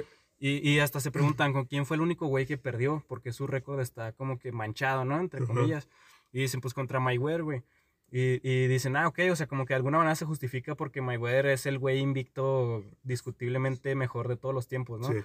[0.48, 3.48] Y, y hasta se preguntan con quién fue el único güey que perdió, porque su
[3.48, 5.20] récord está como que manchado, ¿no?
[5.20, 5.90] Entre comillas.
[6.32, 7.64] Y dicen, pues contra Mayweather, güey.
[8.12, 11.02] Y, y dicen, ah, ok, o sea, como que de alguna manera se justifica porque
[11.02, 15.08] Mayweather es el güey invicto discutiblemente mejor de todos los tiempos, ¿no?
[15.08, 15.18] Sí.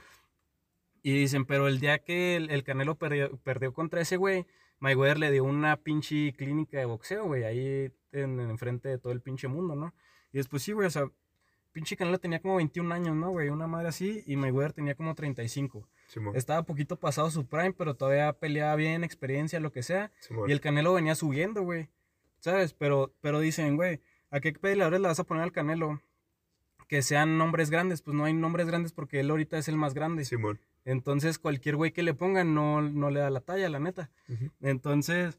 [1.02, 4.46] Y dicen, pero el día que el, el Canelo perdió, perdió contra ese güey,
[4.78, 9.12] Mayweather le dio una pinche clínica de boxeo, güey, ahí en, en frente de todo
[9.12, 9.92] el pinche mundo, ¿no?
[10.32, 11.10] Y después sí, güey, o sea,
[11.72, 13.48] pinche Canelo tenía como 21 años, ¿no, güey?
[13.48, 15.86] Una madre así, y Mayweather tenía como 35.
[16.08, 16.36] Simón.
[16.36, 20.10] Estaba poquito pasado su prime, pero todavía peleaba bien, experiencia, lo que sea.
[20.20, 20.48] Simón.
[20.48, 21.88] Y el Canelo venía subiendo, güey.
[22.40, 22.72] ¿Sabes?
[22.72, 26.00] Pero, pero dicen, güey, ¿a qué peleadores le vas a poner al Canelo?
[26.88, 28.02] Que sean nombres grandes.
[28.02, 30.24] Pues no hay nombres grandes porque él ahorita es el más grande.
[30.24, 30.58] Simón.
[30.84, 34.10] Entonces, cualquier güey que le pongan no, no le da la talla, la neta.
[34.60, 35.38] Entonces,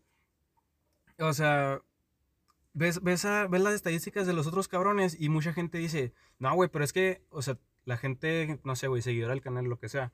[1.19, 1.81] o sea,
[2.73, 6.53] ves, ves, a- ves las estadísticas de los otros cabrones y mucha gente dice, no,
[6.55, 9.79] güey, pero es que, o sea, la gente, no sé, güey, seguidora del canal, lo
[9.79, 10.11] que sea,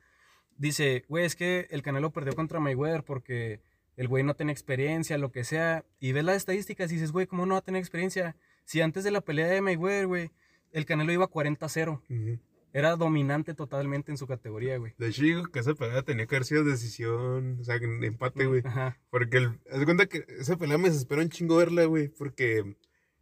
[0.57, 3.61] dice, güey, es que el Canelo perdió contra Mayweather porque
[3.95, 7.27] el güey no tiene experiencia, lo que sea, y ves las estadísticas y dices, güey,
[7.27, 8.35] ¿cómo no va a tener experiencia?
[8.63, 10.31] Si antes de la pelea de Mayweather, güey,
[10.71, 12.39] el Canelo iba 40-0, Ujú.
[12.73, 14.93] Era dominante totalmente en su categoría, güey.
[14.97, 18.45] De hecho, digo que esa pelea tenía que haber sido decisión, o sea, en- empate,
[18.45, 18.61] güey.
[18.65, 18.97] Ajá.
[19.09, 22.75] Porque, el, haz de cuenta que esa pelea me desesperó un chingo verla, güey, porque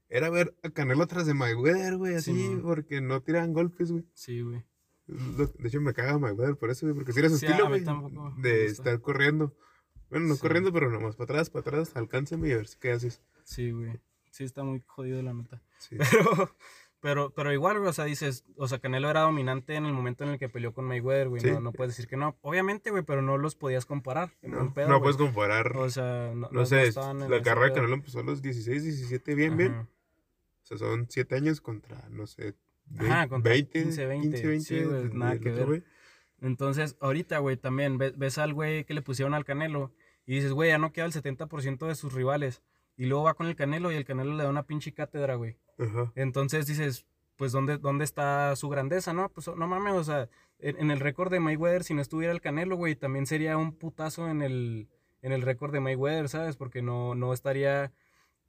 [0.10, 4.06] era ver a Canelo tras de Mayweather, güey, así, porque no tiraban golpes, güey.
[4.14, 4.64] Sí, güey.
[5.08, 7.84] De hecho, me caga Mayweather por eso, güey, porque si era su Sí, estilo, güey,
[8.42, 9.56] de estar corriendo.
[10.10, 10.42] Bueno, no Sí.
[10.42, 13.22] corriendo, pero nomás para atrás, para atrás, alcánzame y a ver qué haces.
[13.44, 14.00] Sí, güey.
[14.32, 15.62] Sí, está muy jodido, la neta.
[15.78, 15.98] Sí.
[16.12, 16.56] Pero,
[17.06, 20.24] pero, pero igual, güey, o sea, dices, o sea, Canelo era dominante en el momento
[20.24, 21.40] en el que peleó con Mayweather, güey.
[21.40, 21.52] Sí.
[21.52, 22.36] No, no puedes decir que no.
[22.42, 24.34] Obviamente, güey, pero no los podías comparar.
[24.42, 26.92] No, pedo, no puedes comparar, O sea, no, no sé,
[27.30, 27.74] la carrera de.
[27.74, 29.74] Canelo empezó a los 16, 17, bien, bien.
[29.74, 29.88] Ajá.
[30.64, 32.56] O sea, son 7 años contra, no sé,
[32.98, 35.68] Ajá, contra 20, 15, 20, sí, güey, nada del que otro ver.
[35.68, 35.84] güey.
[36.42, 39.94] Entonces, ahorita, güey, también ves, ves al güey que le pusieron al Canelo
[40.26, 42.64] y dices, güey, ya no queda el 70% de sus rivales.
[42.98, 45.58] Y luego va con el Canelo y el Canelo le da una pinche cátedra, güey.
[45.78, 46.12] Ajá.
[46.16, 47.06] Entonces dices,
[47.36, 49.30] pues, ¿dónde, ¿dónde está su grandeza, no?
[49.30, 50.30] Pues, no mames, o sea,
[50.60, 53.74] en, en el récord de Mayweather, si no estuviera el Canelo, güey, también sería un
[53.74, 54.88] putazo en el,
[55.22, 56.56] en el récord de Mayweather, ¿sabes?
[56.56, 57.92] Porque no, no estaría...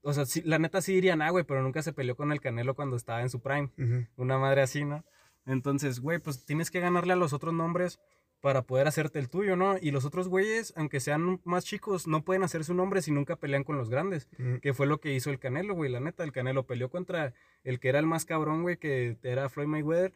[0.02, 2.40] O sea, sí, la neta sí dirían, ah, güey, pero nunca se peleó con el
[2.40, 3.70] Canelo cuando estaba en su prime.
[4.16, 5.04] Una madre así, ¿no?
[5.46, 7.98] Entonces, güey, pues tienes que ganarle a los otros nombres
[8.46, 9.74] para poder hacerte el tuyo, ¿no?
[9.76, 13.34] Y los otros güeyes, aunque sean más chicos, no pueden hacer su nombre si nunca
[13.34, 14.28] pelean con los grandes.
[14.38, 14.60] Ujú.
[14.60, 15.90] Que fue lo que hizo el Canelo, güey.
[15.90, 19.48] La neta, el Canelo peleó contra el que era el más cabrón, güey, que era
[19.48, 20.14] Floyd Mayweather.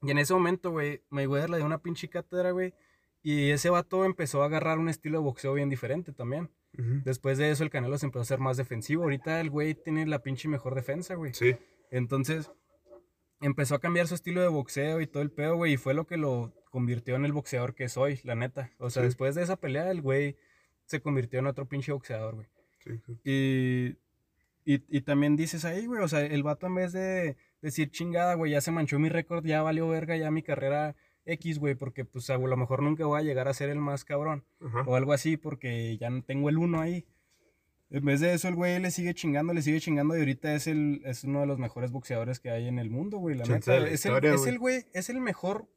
[0.00, 2.72] Y en ese momento, güey, Mayweather le dio una pinche cátedra, güey.
[3.22, 6.48] Y ese vato empezó a agarrar un estilo de boxeo bien diferente también.
[6.72, 9.02] Después de eso, el Canelo se empezó a hacer más defensivo.
[9.02, 11.34] Ahorita el güey tiene la pinche mejor defensa, güey.
[11.34, 11.54] Sí.
[11.90, 12.50] Entonces,
[13.42, 16.06] empezó a cambiar su estilo de boxeo y todo el pedo, güey, y fue lo
[16.06, 18.70] que lo convirtió en el boxeador que soy, la neta.
[18.76, 19.06] O sea, Sí.
[19.06, 20.36] después de esa pelea, el güey
[20.84, 22.46] se convirtió en otro pinche boxeador, güey.
[22.84, 23.18] sí, sí.
[23.24, 27.90] Y, y, y también dices ahí, güey, o sea, el vato en vez de decir
[27.90, 31.74] chingada, güey, ya se manchó mi récord, ya valió verga, ya mi carrera X, güey,
[31.76, 34.82] porque pues a lo mejor nunca voy a llegar a ser el más cabrón Ajá.
[34.86, 37.06] o algo así porque ya no tengo el uno ahí.
[37.90, 40.66] En vez de eso, el güey le sigue chingando, le sigue chingando y ahorita es
[40.66, 43.76] el es uno de los mejores boxeadores que hay en el mundo, güey, la neta.
[43.88, 45.68] Es el, es el güey, es el mejor,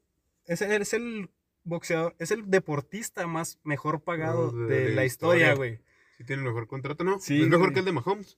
[0.49, 1.29] es el, es el
[1.63, 5.79] boxeador, es el deportista más mejor pagado No, de, la historia, güey.
[6.17, 7.19] Sí tiene el mejor contrato, ¿no?
[7.19, 7.73] Sí, Es mejor güey.
[7.73, 8.37] que el de Mahomes,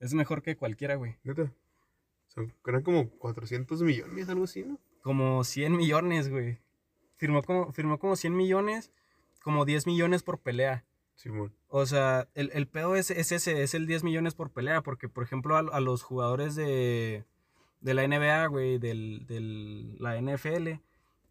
[0.00, 1.16] Es mejor que cualquiera, güey.
[1.22, 1.52] neta.
[2.28, 4.78] Son, eran como 400 millones, algo así, ¿no?
[5.02, 6.58] Como 100 millones, güey.
[7.16, 8.90] Firmó como, firmó como 100 millones,
[9.42, 10.84] como 10 millones por pelea.
[11.14, 11.54] Simón.
[11.68, 15.08] O sea, el, el pedo es, es ese, es el 10 millones por pelea, porque
[15.08, 17.24] por ejemplo a, a los jugadores de,
[17.80, 20.80] de la NBA, güey, del, del, la NFL,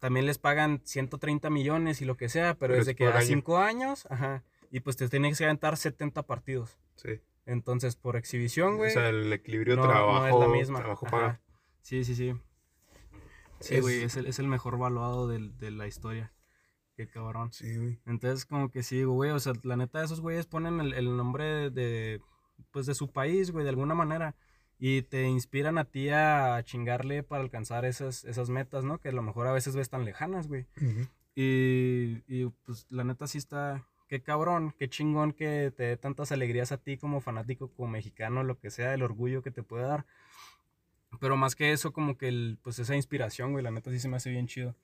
[0.02, 3.10] también les pagan 130 millones y lo que sea, pero Pero es de que a
[3.18, 3.24] año.
[3.24, 6.76] 5 años, ajá, y pues te tienen que aventar 70 partidos.
[6.96, 7.20] Sí.
[7.46, 10.78] Entonces, por exhibición, güey, O sea, el equilibrio no, trabajo, no es la misma.
[10.80, 11.40] trabajo paga.
[11.82, 12.34] Sí, sí, sí.
[13.60, 16.32] Sí, güey, es el, es el mejor valuado del- de la historia.
[16.96, 17.52] Qué cabrón.
[17.52, 18.00] Sí, güey.
[18.06, 21.44] Entonces, como que sí, güey, o sea, la neta, esos güeyes ponen el, el nombre
[21.44, 22.20] de, de,
[22.72, 24.34] pues, de su país, güey, de alguna manera.
[24.84, 28.98] Y te inspiran a ti a chingarle para alcanzar esas, esas metas, ¿no?
[28.98, 30.66] Que a lo mejor a veces ves tan lejanas, güey.
[31.36, 36.32] Y, y, pues la neta sí está, qué cabrón, qué chingón que te dé tantas
[36.32, 39.84] alegrías a ti como fanático, como mexicano, lo que sea, el orgullo que te puede
[39.84, 40.04] dar.
[41.20, 44.08] Pero más que eso, como que el, pues esa inspiración, güey, la neta sí se
[44.08, 44.74] me hace bien chido.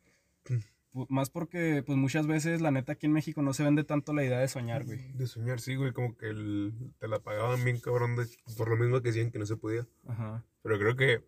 [1.08, 4.24] Más porque, pues muchas veces, la neta, aquí en México no se vende tanto la
[4.24, 5.12] idea de soñar, güey.
[5.12, 8.76] De soñar, sí, güey, como que el- te la pagaban bien cabrón de- por lo
[8.76, 9.86] mismo que decían que no se podía.
[10.06, 10.44] Ajá.
[10.62, 11.24] Pero creo que,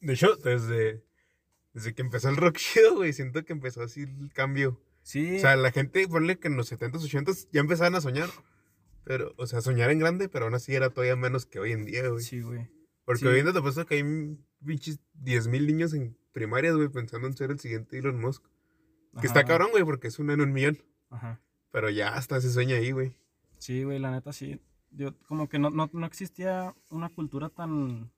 [0.00, 1.02] de hecho, desde,
[1.72, 2.56] Desde que empezó el rock
[2.90, 4.80] chido, güey, siento que empezó así el cambio.
[5.02, 5.36] Sí.
[5.36, 8.30] O sea, la gente, ponle que en los 70s, 80s ya empezaban a soñar.
[9.04, 11.84] Pero, o sea, soñar en grande, pero aún así era todavía menos que hoy en
[11.84, 12.24] día, güey.
[12.24, 12.66] sí, güey.
[13.04, 13.26] Porque sí.
[13.26, 17.36] hoy en día te pasa que hay pinches 10.000 niños en primarias, güey, pensando en
[17.36, 18.42] ser el siguiente Elon Musk.
[19.20, 20.78] Que está cabrón, güey, porque es uno en un millón.
[21.10, 21.40] Ajá.
[21.70, 23.12] Pero ya hasta se sueña ahí, güey.
[23.58, 24.60] Sí, güey, la neta sí.
[24.90, 28.10] Yo como que no, no, no existía una cultura tan...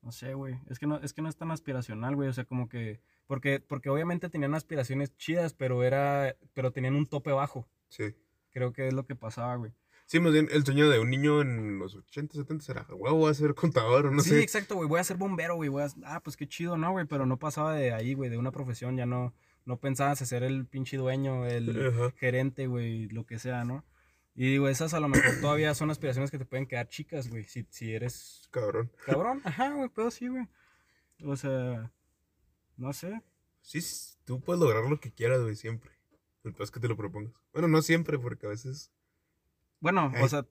[0.00, 0.58] No sé, güey.
[0.68, 2.28] Es que no, es que no es tan aspiracional, güey.
[2.28, 3.00] O sea, como que...
[3.26, 6.36] Porque, porque obviamente tenían aspiraciones chidas, pero era...
[6.54, 7.66] Pero tenían un tope bajo.
[7.88, 8.14] Sí.
[8.50, 9.72] Creo que es lo que pasaba, güey.
[10.08, 13.30] Sí, más bien el sueño de un niño en los 80, 70 será, huevo, voy
[13.30, 14.42] a ser contador o no sí, sé.
[14.42, 14.88] exacto, güey.
[14.88, 15.68] Voy a ser bombero, güey.
[15.68, 15.88] Voy a...
[16.06, 17.04] Ah, pues qué chido, ¿no, güey?
[17.04, 18.30] Pero no pasaba de ahí, güey.
[18.30, 18.96] De una profesión.
[18.96, 19.34] Ya no...
[19.66, 22.10] No pensabas en ser el pinche dueño, el Ajá.
[22.16, 23.84] gerente, güey, lo que sea, ¿no?
[24.34, 27.44] Y digo, esas a lo mejor todavía son aspiraciones que te pueden quedar chicas, güey.
[27.44, 28.90] Si, si eres Cabrón.
[29.04, 30.48] Cabrón, ajá, güey, pero sí, güey.
[31.22, 31.92] O sea,
[32.78, 33.20] no sé.
[33.60, 35.90] Sí, sí, tú puedes lograr lo que quieras, güey, siempre.
[36.44, 37.34] El peor es que te lo propongas.
[37.52, 38.90] Bueno, no siempre, porque a veces.
[39.80, 40.44] Bueno, o sea,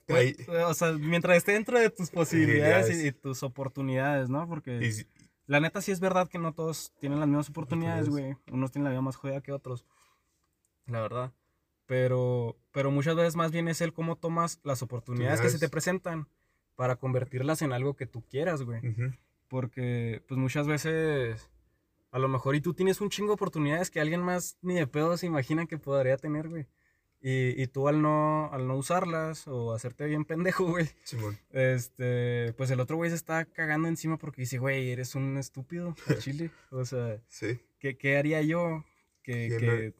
[0.66, 3.04] o sea, mientras esté dentro de tus posibilidades es.
[3.04, 4.48] y, y tus oportunidades, ¿no?
[4.48, 5.06] Porque si-
[5.46, 8.36] la neta sí es verdad que no todos tienen las mismas oportunidades, güey.
[8.52, 9.84] Unos tienen la vida más jodida que otros.
[10.86, 11.32] La verdad.
[11.86, 15.68] Pero, pero muchas veces más bien es el cómo tomas las oportunidades que se te
[15.70, 16.28] presentan
[16.76, 18.80] para convertirlas en algo que tú quieras, güey.
[19.48, 21.48] Porque, pues muchas veces,
[22.10, 24.86] a lo mejor y tú tienes un chingo de oportunidades que alguien más ni de
[24.86, 26.66] pedo se imagina que podría tener, güey.
[27.20, 31.36] Y, y tú al no, al no usarlas o hacerte bien pendejo, güey, Simón.
[31.50, 35.96] este, pues el otro güey se está cagando encima porque dice, güey, eres un estúpido
[36.06, 36.50] al chile.
[36.70, 37.58] O sea, Sí.
[37.80, 38.84] ¿qué, qué haría yo
[39.22, 39.94] que, que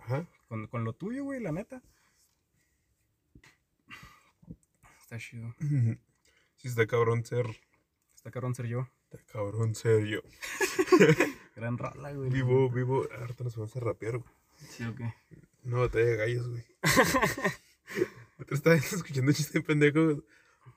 [0.47, 1.83] con, con lo tuyo, güey, la neta?
[5.01, 5.55] Está chido.
[6.57, 7.47] Sí, está cabrón ser.
[8.15, 8.89] Está cabrón ser yo.
[9.11, 10.21] Está cabrón ser yo.
[11.57, 12.31] Gran rola, güey.
[12.31, 13.07] Vivo, vivo.
[13.19, 14.31] Ahorita nos vamos a rapear, güey.
[14.69, 14.95] Sí, o
[15.69, 16.65] Una batalla de gallos, güey.
[18.41, 20.01] Otra estaba escuchando un chiste de pendejo.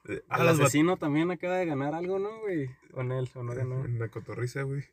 [0.03, 2.69] de- Ah, el asesino también acaba de ganar algo, ¿no, güey?
[2.91, 3.85] Con él, o no ganó.
[3.85, 4.83] En la cotorriza, güey.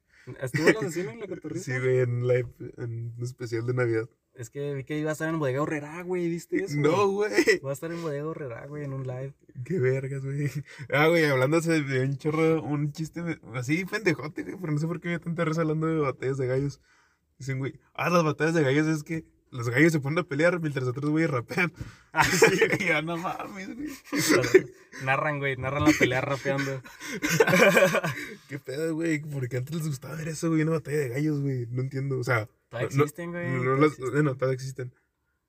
[0.43, 1.65] ¿Estuvo el asesino en la cotorrisa?
[1.65, 4.09] Sí, güey, en live, en un especial de Navidad.
[4.35, 6.77] Es que vi que iba a estar en Bodega Horrera, güey, ¿viste eso?
[6.79, 7.33] No, güey.
[7.65, 9.33] Va a estar en Bodega Horrera, güey, en un live.
[9.65, 10.51] Qué vergas, güey.
[10.93, 13.23] Ah, güey, hablando de un chorro, un chiste
[13.55, 16.47] así pendejote, güey, pero no sé por qué dio tanta risa hablando de batallas de
[16.47, 16.81] gallos.
[17.39, 20.61] Dicen, güey, ah, las batallas de gallos es que los gallos se ponen a pelear
[20.61, 21.73] mientras otros güeyes rapean.
[22.13, 23.89] Ah, sí, güey, ya no mames, güey.
[25.05, 26.83] narran, güey, narran la pelea rapeando.
[28.49, 31.67] Qué pedo, güey, porque antes les gustaba ver eso, güey, una batalla de gallos, güey.
[31.71, 32.49] No entiendo, o sea.
[32.71, 33.51] Todavía no- existen, güey.
[33.51, 34.13] No, no las, existen.
[34.13, 34.95] bueno, todavía existen.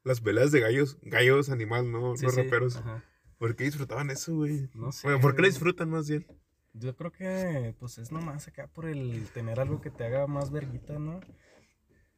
[0.04, 2.78] Las peleas de gallos, gallos animal, no, Sí, no sí, raperos.
[2.78, 3.04] ajá.
[3.38, 4.70] ¿Por qué disfrutaban eso, güey?
[4.74, 5.08] No sé.
[5.08, 6.28] Bueno, ¿por qué lo disfrutan más bien?
[6.74, 10.52] Yo creo que, pues, es nomás acá por el tener algo que te haga más
[10.52, 11.20] verguita, ¿no?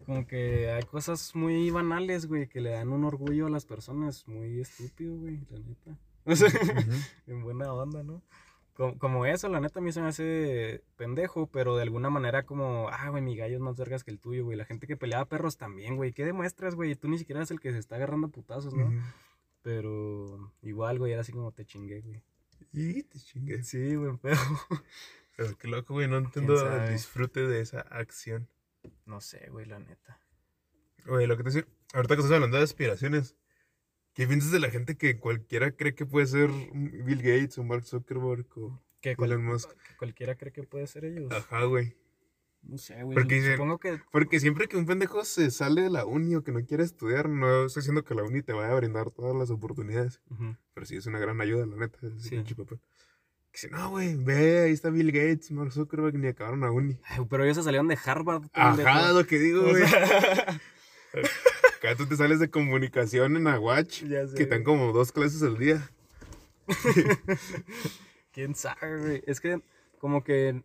[0.05, 4.27] Como que hay cosas muy banales, güey, que le dan un orgullo a las personas
[4.27, 5.97] muy estúpido, güey, la neta.
[6.23, 6.51] O sea,
[7.25, 8.21] en buena onda, ¿no?
[8.75, 12.43] Como, como eso, la neta, a mí se me hace pendejo, pero de alguna manera
[12.43, 14.55] como, ah, güey, mi gallo es más vergas que el tuyo, güey.
[14.55, 16.13] La gente que peleaba perros también, güey.
[16.13, 16.95] ¿Qué demuestras, güey?
[16.95, 18.91] Tú ni siquiera eres el que se está agarrando putazos, ¿no?
[19.63, 22.21] Pero igual, güey, era así como te chingué, güey.
[22.71, 23.67] Y te chingues.
[23.67, 24.37] Sí, güey, pero
[25.35, 28.47] Pero qué loco, güey, no entiendo el disfrute de esa acción.
[29.05, 30.19] No sé, güey, la neta.
[31.05, 33.35] Güey, lo que te decía, ahorita que estás hablando de aspiraciones,
[34.13, 37.85] ¿qué piensas de la gente que cualquiera cree que puede ser Bill Gates o Mark
[37.85, 39.69] Zuckerberg o Que, cual- Elon Musk?
[39.69, 41.31] que cualquiera cree que puede ser ellos.
[41.31, 41.95] Ajá, güey.
[42.63, 43.15] No sé, güey.
[43.15, 46.51] Porque Supongo que Porque siempre que un pendejo se sale de la uni o que
[46.51, 49.49] no quiere estudiar, no estoy diciendo que la uni te vaya a brindar todas las
[49.49, 50.21] oportunidades.
[50.75, 51.97] Pero sí es una gran ayuda, la neta.
[52.19, 52.37] Sí.
[52.55, 52.79] papel.
[53.51, 56.97] Que dice, no, güey, ve, ahí está Bill Gates, Mark Zuckerberg, ni acabaron a uni.
[57.03, 58.43] Ay, Pero ellos se salieron de Harvard.
[58.53, 59.85] Ajá, lo que digo, O güey.
[59.87, 60.61] sea,
[61.77, 64.03] Acá tú te sales de comunicación en Aguach,
[64.35, 65.89] que están como dos clases al día.
[68.33, 69.23] Quién sabe, güey.
[69.27, 69.61] Es que,
[69.99, 70.63] como que.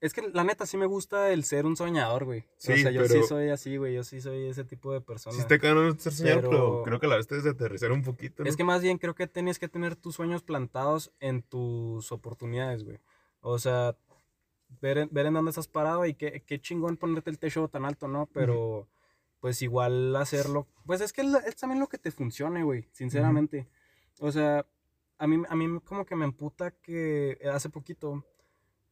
[0.00, 2.40] Es que la neta sí me gusta el ser un soñador, güey.
[2.40, 3.94] o Sí, sea, yo sí soy así, güey.
[3.94, 5.34] Yo sí soy ese tipo de persona.
[5.34, 6.50] Sí está cabrón ser señor, pero...
[6.50, 8.48] Pero- creo que la vez te debes de aterrizar un poquito, ¿no?
[8.48, 12.84] Es que más bien creo que tienes que tener tus sueños plantados en tus oportunidades,
[12.84, 12.98] güey.
[13.40, 13.96] O sea,
[14.82, 17.84] ver en, ver en dónde estás parado y qué, qué chingón ponerte el techo tan
[17.86, 18.28] alto, ¿no?
[18.34, 18.88] Pero,
[19.40, 20.66] pues igual hacerlo.
[20.84, 23.66] Pues es que es también lo que te funcione, güey, sinceramente.
[24.18, 24.66] O sea,
[25.18, 28.24] a mí, a mí como que me emputa que hace poquito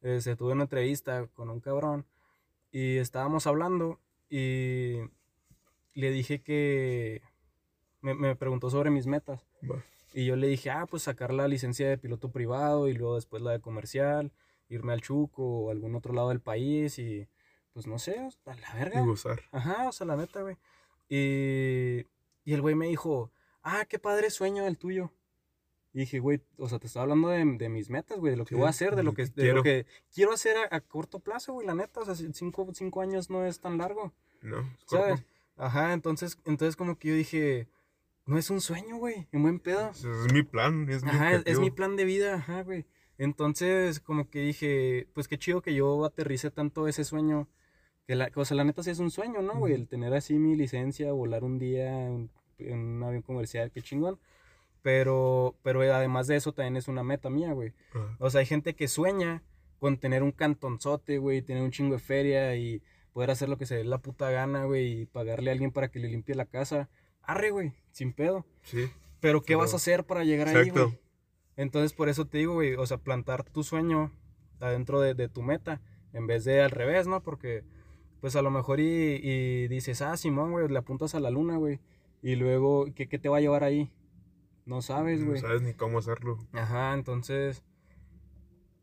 [0.05, 2.05] eh, se tuve una entrevista con un cabrón
[2.71, 4.97] y estábamos hablando y
[5.95, 7.23] le dije que
[8.01, 9.41] me, me preguntó sobre mis metas.
[10.13, 13.41] Y yo le dije, ah, pues sacar la licencia de piloto privado y luego después
[13.41, 14.31] la de comercial,
[14.69, 17.27] irme al Chuco o algún otro lado del país y
[17.73, 19.01] pues no sé, a la Y verga.
[19.01, 19.41] gozar.
[19.51, 20.55] Ajá, o sea, la neta, güey.
[21.09, 22.05] Y,
[22.43, 23.31] y el güey me dijo,
[23.63, 25.11] ah, qué padre sueño el tuyo.
[25.95, 28.43] Y dije, güey, o sea, te estaba hablando de, de mis metas, güey, de lo
[28.43, 29.63] que Sí, voy a hacer, de lo lo que, de lo quiero.
[29.63, 32.01] que quiero hacer a, a corto plazo, güey, la neta.
[32.01, 35.21] O sea, cinco, cinco años no es tan largo, No, es ¿sabes?
[35.21, 35.25] corto.
[35.55, 37.69] Ajá, entonces, entonces como que yo dije,
[38.25, 39.89] no es un sueño, güey, en buen pedo.
[39.91, 42.85] Ese Es mi plan, es mi Ajá, es, es mi plan de vida, ajá, güey.
[43.17, 47.47] Entonces, como que dije, pues qué chido que yo aterrice tanto ese sueño.
[48.05, 49.73] Que la, o sea, la neta sí es un sueño, ¿no, güey?
[49.73, 52.29] El tener así mi licencia, volar un día en,
[52.59, 54.19] en un avión comercial, qué chingón.
[54.85, 57.73] Pero, pero además de eso también es una meta mía, güey.
[58.19, 59.41] O sea, hay gente que sueña
[59.79, 63.65] con tener un cantonzote, güey, tener un chingo de feria y poder hacer lo que
[63.65, 66.45] se dé la puta gana, güey, y pagarle a alguien para que le limpie la
[66.45, 66.87] casa.
[67.23, 68.45] Arre, güey, sin pedo.
[68.61, 68.85] Sí,
[69.21, 70.89] Pero ¿qué Pero- vas a hacer para llegar ahí, exacto.
[70.89, 70.99] güey?
[71.57, 74.11] Entonces, por eso te digo, güey, o sea, plantar tu sueño
[74.59, 75.81] adentro de, de tu meta,
[76.13, 77.23] en vez de al revés, ¿no?
[77.23, 77.63] Porque,
[78.21, 78.83] pues a lo mejor y,
[79.23, 81.79] y dices, ah, Simón, güey, le apuntas a la luna, güey,
[82.21, 83.91] y luego, ¿qué, qué te va a llevar ahí?
[84.65, 85.41] No sabes, no güey.
[85.41, 86.37] sabes ni cómo hacerlo.
[86.53, 87.63] Ajá, entonces,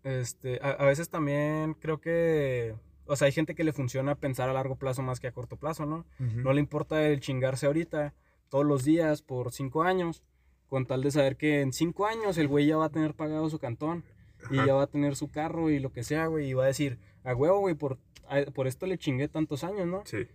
[0.05, 2.75] este, a, a veces también creo que,
[3.07, 5.57] o sea, hay gente que le funciona pensar a largo plazo más que a corto
[5.57, 6.05] plazo, ¿no?
[6.19, 8.15] No le importa el chingarse ahorita,
[8.49, 10.23] todos los días, por cinco años,
[10.69, 13.49] con tal de saber que en cinco años el güey ya va a tener pagado
[13.51, 14.05] su cantón
[14.51, 16.69] y ya va a tener su carro y lo que sea, güey, y va a
[16.69, 20.03] decir, a huevo, güey, por, a- por esto le chingué tantos años, ¿no?
[20.05, 20.27] Sí.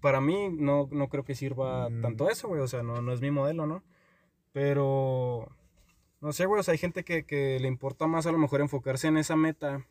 [0.00, 2.02] Para mí no, no creo que sirva Mm.
[2.02, 3.82] tanto eso, güey, o sea, no, no es mi modelo, ¿no?
[4.56, 5.54] Pero,
[6.22, 8.62] no sé, güey, o sea, hay gente que, que le importa más a lo mejor
[8.62, 9.86] enfocarse en esa meta,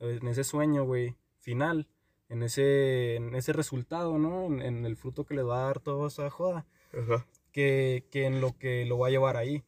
[0.00, 1.86] en ese sueño, güey, final,
[2.28, 4.46] en ese, en ese resultado, ¿no?
[4.46, 7.24] En, en el fruto que le va a dar toda esa joda, Ajá.
[7.52, 9.62] que, que en lo que lo va a llevar ahí.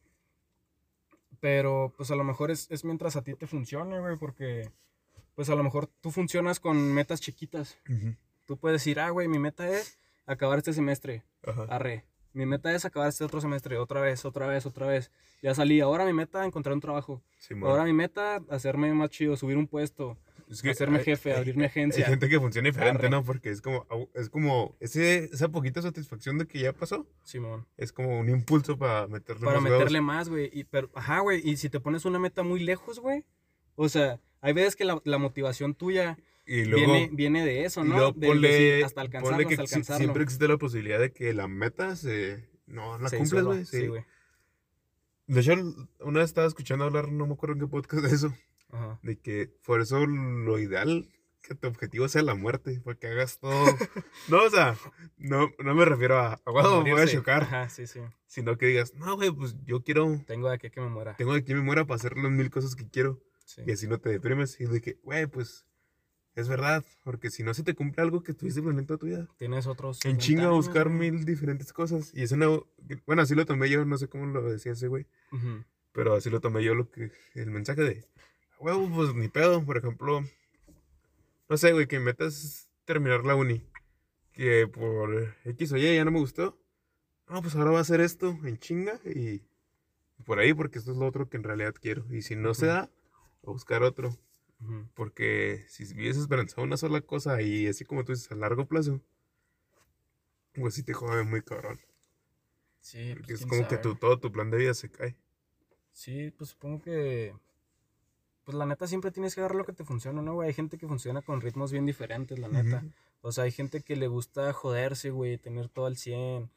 [1.39, 4.69] Pero, pues a lo mejor es, es mientras a ti te funcione, güey, porque,
[5.35, 7.77] pues a lo mejor tú funcionas con metas chiquitas.
[8.45, 11.23] Tú puedes decir, ah, güey, mi meta es acabar este semestre.
[11.45, 11.63] Ajá.
[11.69, 12.03] Arre.
[12.37, 13.77] Mi meta es acabar este otro semestre.
[13.77, 15.11] Otra vez, otra vez, otra vez.
[15.41, 15.79] Ya salí.
[15.81, 17.23] Ahora mi meta encontrar un trabajo.
[17.39, 17.69] Simón.
[17.69, 20.17] Ahora mi meta hacerme más chido, subir un puesto,
[20.49, 22.05] Es hacerme hay- jefe, hay- abrir mi Hay agencia.
[22.05, 23.09] gente que funciona diferente, Arre.
[23.09, 23.23] ¿no?
[23.23, 27.65] Porque es como, es como ese, esa poquita satisfacción de que ya pasó, Simón.
[27.75, 29.79] es como un impulso para meterle Para más huevos.
[29.79, 30.49] meterle más, güey.
[30.53, 31.41] Y, pero, ajá, güey.
[31.43, 33.25] Y si te pones una meta muy lejos, güey.
[33.75, 37.81] O sea, hay veces que la, la motivación tuya Y luego, viene, viene de eso,
[37.83, 37.95] y ¿no?
[37.97, 39.99] luego Del ponle, decir, hasta alcanzarlo, ponle que hasta alcanzarlo.
[39.99, 42.49] siempre existe la posibilidad de que la meta se...
[42.67, 43.65] No, la Se cumples, güey.
[43.65, 43.81] Sí.
[43.81, 44.03] Sí, güey.
[45.27, 45.53] de hecho,
[45.99, 48.33] una vez estaba escuchando hablar, no me acuerdo en qué podcast de eso,
[48.71, 48.99] Ajá.
[49.03, 51.09] de que por eso lo ideal
[51.41, 53.51] que tu objetivo sea la muerte, para que hagas todo.
[54.29, 54.75] no, o sea,
[55.17, 57.99] no, no me refiero a, a "Guau, me voy a chocar, Ajá, sí, sí.
[58.25, 61.15] sino que digas, no, güey, pues yo quiero, Tengo de aquí que me muera.
[61.15, 63.21] tengo de aquí me muera para hacer las mil cosas que quiero.
[63.45, 63.61] Sí.
[63.65, 64.59] Y así no te deprimes.
[64.59, 65.65] Y de que, güey, pues
[66.37, 66.85] es verdad.
[67.03, 69.27] Porque si no se te cumple algo que tuviste planeado toda tu vida.
[69.37, 69.97] Tienes otros.
[70.05, 72.11] En 50 chinga buscar mil diferentes cosas.
[72.13, 72.47] Y es una.
[73.05, 73.83] Bueno, así lo tomé yo.
[73.85, 75.07] No sé cómo lo decía ese güey.
[75.31, 75.63] Ujú.
[75.93, 76.75] Pero así lo tomé yo.
[76.75, 78.05] lo que El mensaje de.
[78.59, 79.65] Huevo, pues ni pedo.
[79.65, 80.23] Por ejemplo.
[81.49, 83.65] No sé, güey, que metas terminar la uni.
[84.33, 86.57] Que por X o Y ya no me gustó.
[87.29, 88.99] No, pues ahora va a hacer esto en chinga.
[89.05, 89.41] Y
[90.23, 92.05] por ahí, porque esto es lo otro que en realidad quiero.
[92.11, 92.91] Y si no se da, a
[93.51, 94.15] buscar otro.
[94.95, 99.01] Porque si vives esperanzado una sola cosa y así como tú dices, a largo plazo,
[100.53, 101.79] pues sí te jode muy cabrón.
[102.81, 105.15] Sí, Porque pues, es quién como que tu, todo tu plan de vida se cae.
[105.91, 107.35] Sí, pues supongo que.
[108.43, 110.47] Pues la neta siempre tienes que agarrar lo que te funciona, ¿no, güey?
[110.47, 112.83] Hay gente que funciona con ritmos bien diferentes, la neta.
[113.21, 116.49] O sea, hay gente que le gusta joderse, güey, tener todo al 100,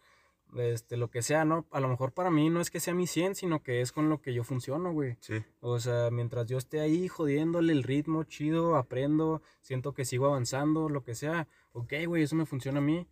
[0.56, 1.66] este, lo que sea, ¿no?
[1.70, 4.08] A lo mejor para mí no es que sea mi 100, sino que es con
[4.08, 5.16] lo que yo funciono, güey.
[5.20, 10.26] Sí, O sea, mientras yo esté ahí jodiéndole el ritmo chido, aprendo, siento que sigo
[10.26, 11.46] avanzando, lo que sea.
[11.72, 13.06] Ok, güey, eso me funciona a mí.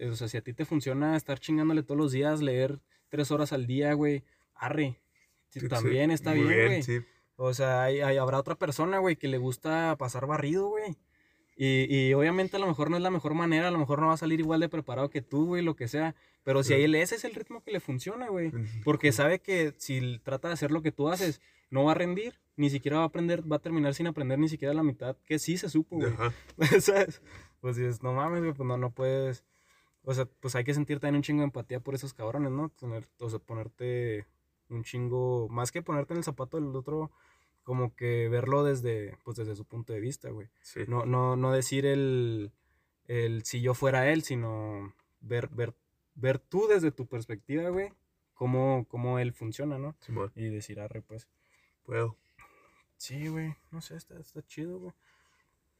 [0.00, 3.52] O sea, si a ti te funciona estar chingándole todos los días, leer tres horas
[3.52, 5.00] al día, güey, arre.
[5.48, 6.82] Sí, también está bien, güey.
[6.82, 7.00] sí.
[7.38, 10.96] O sea, hay, hay- habrá otra persona, güey, que le gusta pasar barrido, güey.
[11.56, 14.08] Y, y obviamente a lo mejor no es la mejor manera, a lo mejor no
[14.08, 16.14] va a salir igual de preparado que tú, güey, lo que sea.
[16.44, 18.52] Pero si a él ese es el ritmo que le funciona, güey.
[18.84, 22.38] Porque sabe que si trata de hacer lo que tú haces, no va a rendir,
[22.56, 25.38] ni siquiera va a aprender, va a terminar sin aprender ni siquiera la mitad que
[25.38, 26.12] sí se supo, güey.
[26.80, 27.22] ¿Sabes?
[27.60, 29.42] Pues dices, no mames, güey, pues no, no puedes.
[30.04, 32.68] O sea, pues hay que sentir también un chingo de empatía por esos cabrones, ¿no?
[32.68, 34.26] Tener, o sea, ponerte
[34.68, 37.10] un chingo, más que ponerte en el zapato del otro,
[37.66, 40.46] como que verlo desde, pues desde su punto de vista, güey.
[40.62, 40.82] Sí.
[40.86, 42.52] No, no, no decir el,
[43.08, 45.74] el si yo fuera él, sino ver, ver,
[46.14, 47.92] ver tú desde tu perspectiva, güey,
[48.34, 49.96] cómo, cómo él funciona, ¿no?
[49.98, 51.26] Simón, Y decir, arre, pues.
[51.82, 52.16] puedo.
[52.98, 54.92] Sí, güey, no sé, está, está chido, güey.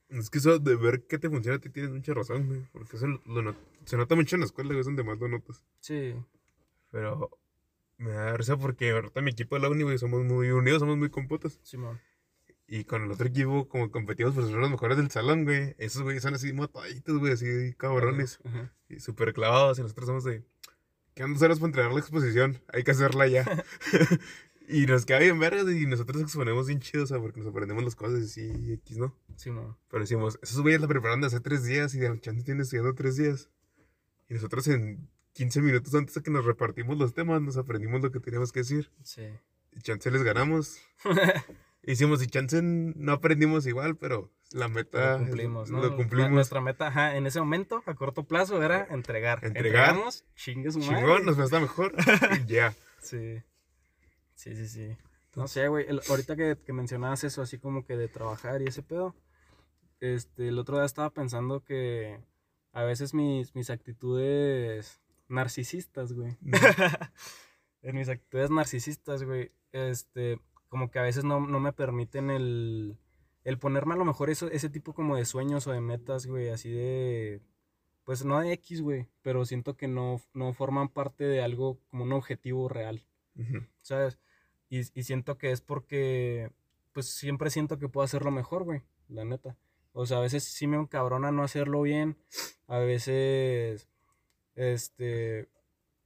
[0.08, 2.62] Es que eso de ver qué te funciona a ti tienes mucha razón, güey.
[2.72, 5.18] Porque eso lo, lo not- se nota mucho en la escuela, güey, es donde más
[5.20, 5.62] lo notas.
[5.80, 6.14] Sí.
[6.90, 7.30] Pero
[7.98, 10.96] me da risa porque ahorita mi equipo de la uni, güey, somos muy unidos, somos
[10.96, 11.60] muy compotas.
[11.62, 12.00] Simón.
[12.68, 15.74] Y con el otro equipo, como competimos por ser los mejores del salón, güey.
[15.78, 18.40] Esos güeyes son así mataditos, güey, así cabrones.
[18.88, 19.78] Y súper clavados.
[19.78, 20.42] Y nosotros somos de.
[21.14, 22.60] ¿Qué andas horas para entregar la exposición?
[22.72, 23.44] Hay que hacerla ya.
[24.68, 27.84] y nos queda bien vergas y nosotros exponemos bien chido, o sea, porque nos aprendemos
[27.84, 29.16] las cosas así, X, ¿no?
[29.36, 29.76] Simón.
[29.88, 32.62] Pero decimos, esos güeyes la prepararon de hace tres días y de la chance tienen
[32.62, 33.48] estudiando tres días.
[34.28, 38.10] Y nosotros en 15 minutos antes de que nos repartimos los temas, nos aprendimos lo
[38.10, 38.90] que teníamos que decir.
[39.02, 39.28] Sí.
[39.72, 40.78] Y chance les ganamos.
[41.82, 45.80] Hicimos y chance no aprendimos igual, pero la meta Lo cumplimos, ¿no?
[45.82, 46.30] lo La- cumplimos.
[46.32, 49.44] Nuestra meta, ajá, en ese momento, a corto plazo, era entregar.
[49.44, 49.90] Entregar.
[49.90, 50.96] Entregamos, chingue su madre.
[50.96, 51.92] Chingón, nos estar mejor.
[52.42, 52.74] Y ya.
[53.02, 53.42] Sí.
[54.34, 54.96] Sí, sí, sí.
[55.36, 55.86] No sé, güey.
[56.08, 59.14] Ahorita que, que mencionabas eso, así como que de trabajar y ese pedo.
[60.00, 62.18] Este, el otro día estaba pensando que
[62.72, 66.36] a veces mis, mis actitudes narcisistas, güey.
[67.82, 69.52] en mis actitudes narcisistas, güey.
[69.72, 72.98] Este, como que a veces no, no me permiten el,
[73.44, 76.48] el ponerme a lo mejor eso, ese tipo como de sueños o de metas, güey,
[76.48, 77.40] así de.
[78.04, 82.04] Pues no de X, güey, pero siento que no, no forman parte de algo como
[82.04, 83.04] un objetivo real.
[83.82, 84.18] ¿sabes?
[84.68, 86.50] Y, y siento que es porque,
[86.92, 89.56] pues siempre siento que puedo hacerlo mejor, güey, la neta.
[89.92, 92.16] O sea, a veces sí me encabrona no hacerlo bien,
[92.66, 93.88] a veces,
[94.56, 95.48] este,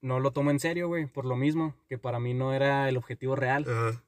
[0.02, 2.96] no lo tomo en serio, güey, por lo mismo, que para mí no era el
[2.96, 3.64] objetivo real.
[3.68, 4.02] Ajá.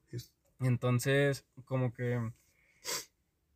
[0.60, 2.20] Entonces, como que,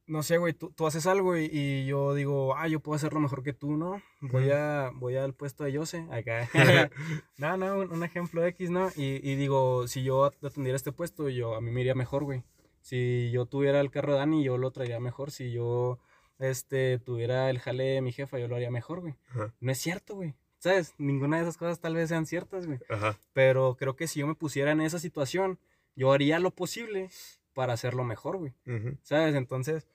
[0.06, 3.20] no sé, güey, tú, tú haces algo y, y yo digo, ah, yo puedo hacerlo
[3.20, 4.02] mejor que tú, ¿no?
[4.20, 6.48] Voy, a, voy al puesto de Yose, acá.
[7.36, 8.88] no, no, un, un ejemplo X, ¿no?
[8.96, 12.42] Y, y digo, si yo atendiera este puesto, yo, a mí me iría mejor, güey.
[12.80, 15.32] Si yo tuviera el carro de Dani, yo lo traería mejor.
[15.32, 15.98] Si yo,
[16.38, 19.14] este, tuviera el jale de mi jefa, yo lo haría mejor, güey.
[19.30, 19.54] Ajá.
[19.60, 20.34] No es cierto, güey.
[20.66, 20.94] ¿Sabes?
[20.98, 22.80] Ninguna de esas cosas tal vez sean ciertas, güey.
[22.88, 23.16] Ajá.
[23.32, 25.60] Pero creo que si yo me pusiera en esa situación,
[25.94, 27.08] yo haría lo posible
[27.54, 28.52] para hacerlo mejor, güey.
[28.66, 28.98] Ujú.
[29.04, 29.36] ¿Sabes?
[29.36, 29.86] Entonces,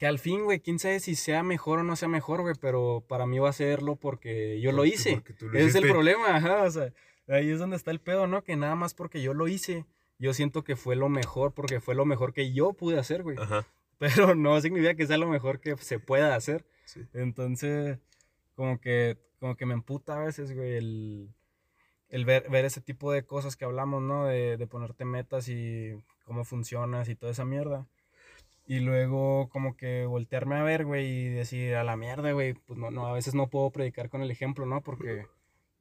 [0.00, 3.04] que al fin, güey, quién sabe si sea mejor o no sea mejor, güey, pero
[3.08, 5.12] para mí va a serlo porque yo lo hice.
[5.14, 6.92] porque tú lo Ese es el problema, ajá, o sea,
[7.28, 8.42] ahí es donde está el pedo, ¿no?
[8.42, 9.86] Que nada más porque yo lo hice,
[10.18, 13.38] yo siento que fue lo mejor, porque fue lo mejor que yo pude hacer, güey.
[13.38, 13.68] Ajá.
[14.00, 16.64] Pero no significa que sea lo mejor que se pueda hacer.
[16.86, 17.06] Sí.
[17.12, 17.98] Entonces,
[18.60, 21.30] como que, como que me emputa a veces, güey, el,
[22.10, 24.26] el ver, ver ese tipo de cosas que hablamos, ¿no?
[24.26, 25.94] De, de ponerte metas y
[26.26, 27.86] cómo funcionas y toda esa mierda.
[28.66, 32.78] Y luego como que voltearme a ver, güey, y decir, a la mierda, güey, pues
[32.78, 34.82] no, no, a veces no puedo predicar con el ejemplo, ¿no?
[34.82, 35.26] Porque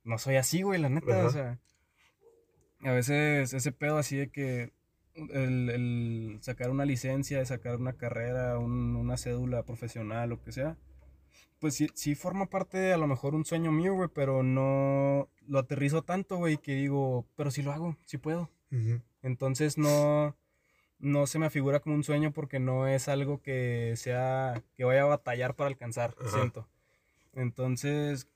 [0.06, 1.28] no soy así, güey, la neta, Ajá.
[1.28, 1.60] o sea,
[2.84, 4.72] a veces ese pedo así de que
[5.16, 10.78] el, el sacar una licencia, sacar una carrera, un- una cédula profesional, lo que sea,
[11.60, 15.30] pues sí, sí forma parte de a lo mejor un sueño mío, güey, pero no
[15.48, 18.50] lo aterrizo tanto, güey, que digo, pero sí lo hago, sí puedo.
[19.22, 20.36] Entonces no,
[21.00, 25.04] no se me afigura como un sueño porque no es algo que sea, que vaya
[25.04, 26.68] a batallar para alcanzar, siento.
[27.34, 28.28] Entonces,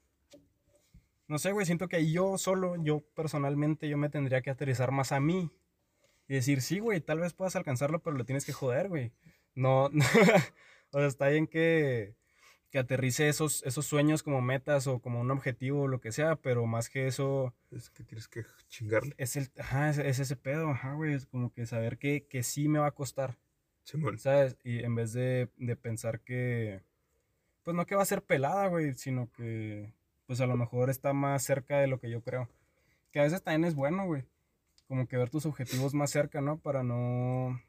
[1.28, 4.91] no sé, güey, siento que ahí yo solo, yo personalmente, yo me tendría que aterrizar
[4.91, 5.51] más a mí.
[6.28, 9.11] Y decir, sí, güey, tal vez puedas alcanzarlo, pero lo tienes que joder, güey.
[9.55, 10.03] No, no,
[10.91, 12.15] o sea, está bien que,
[12.74, 16.38] que aterrice esos, esos sueños como metas o como un objetivo o lo que sea,
[16.38, 19.13] pero más que eso, Es que tienes que chingarle.
[19.19, 22.41] es el, ajá, es, es ese pedo, ajá, güey, es como que saber que, que
[22.41, 23.38] sí me va a costar,
[23.84, 24.17] Simón.
[24.17, 24.57] ¿sabes?
[24.63, 26.82] Y en vez de, de pensar que,
[27.61, 29.93] pues no que va a ser pelada, güey, sino que,
[30.26, 32.49] pues a lo mejor está más cerca de lo que yo creo.
[33.11, 34.26] Que a veces también es bueno, güey,
[34.88, 36.57] como que ver tus objetivos más cerca, ¿no?
[36.57, 37.61] Para no,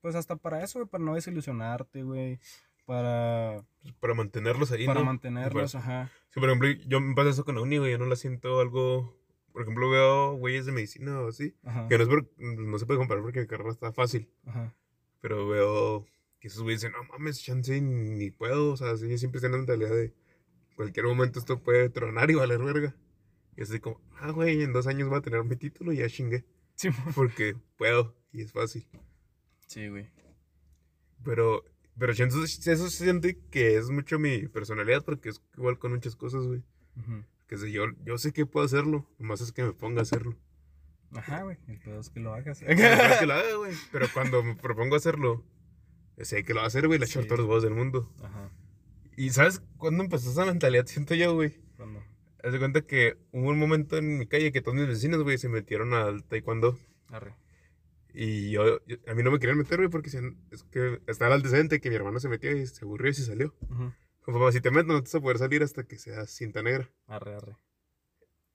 [0.00, 2.40] pues hasta para eso, güey, para no desilusionarte, güey,
[2.90, 5.06] para, Pues, Para mantenerlos ahí, para ¿no?
[5.06, 6.12] mantenerlos, Para- ajá.
[6.30, 7.92] Sí, por ejemplo, yo me pasa eso con la uni, güey.
[7.92, 9.16] Yo no la siento algo.
[9.52, 11.54] Por ejemplo, veo güeyes de medicina o así.
[11.64, 14.28] Ajá, Que no, es por- no se puede comparar porque mi carrera está fácil.
[14.44, 14.74] ajá,
[15.20, 16.04] Pero veo
[16.40, 18.72] que esos güeyes dicen, no mames, chance ni puedo.
[18.72, 20.12] O sea, sí, siempre tienen la mentalidad de
[20.74, 22.96] cualquier momento esto puede tronar y valer verga.
[23.56, 26.08] Y así como, ah, güey, en dos años voy a tener mi título y ya
[26.08, 26.44] chingué.
[26.74, 28.86] Sí, Porque puedo y es fácil.
[29.68, 30.06] sí, güey.
[31.24, 31.64] Pero,
[32.00, 36.44] pero eso se siente que es mucho mi personalidad porque es igual con muchas cosas,
[36.44, 36.64] güey.
[36.96, 37.24] Ujú.
[37.46, 40.36] Que sé, yo, yo sé que puedo hacerlo, nomás es que me ponga a hacerlo.
[41.12, 42.62] Ajá, güey, el pedo es que lo hagas.
[42.62, 42.76] No es
[43.20, 43.74] que lo haga, güey.
[43.92, 45.44] Pero cuando me propongo hacerlo,
[46.18, 47.28] sé que lo va a hacer, güey, echar Sí.
[47.28, 48.12] todos los huevos del mundo.
[48.22, 48.50] Ajá,
[49.16, 50.86] Y ¿sabes cuándo empezó esa mentalidad?
[50.86, 51.54] Siento yo, güey.
[51.76, 52.02] cuando,
[52.42, 55.36] Haz de cuenta que hubo un momento en mi calle que todos mis vecinos, güey,
[55.36, 56.78] se metieron al taekwondo.
[57.08, 57.34] arre.
[58.14, 60.08] Y yo, yo- a mí no me querían meter, güey, porque
[60.50, 63.24] es que estaba el antecedente que mi hermano se metió y se aburrió y se
[63.24, 63.54] salió.
[63.70, 63.92] Ujú.
[64.22, 66.62] Como papá, si te metes no te vas a poder salir hasta que seas cinta
[66.62, 66.90] negra.
[67.06, 67.56] Arre, arre.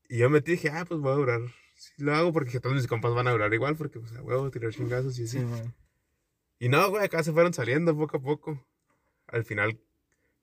[0.09, 1.41] Y yo metí y dije, ah, pues voy a durar.
[1.75, 4.49] Sí, lo hago porque todos mis compas van a durar igual, porque pues a huevo,
[4.51, 5.39] tirar chingazos y así.
[5.39, 5.45] Sí.
[6.59, 8.65] Y no, güey, acá se fueron saliendo poco a poco.
[9.27, 9.79] Al final,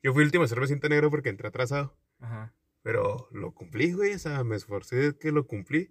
[0.03, 1.97] yo fui el último a hacerme cinta negra porque entré atrasado.
[2.21, 2.53] Ajá.
[2.83, 5.91] Pero lo cumplí, güey, o sea, me esforcé que lo cumplí.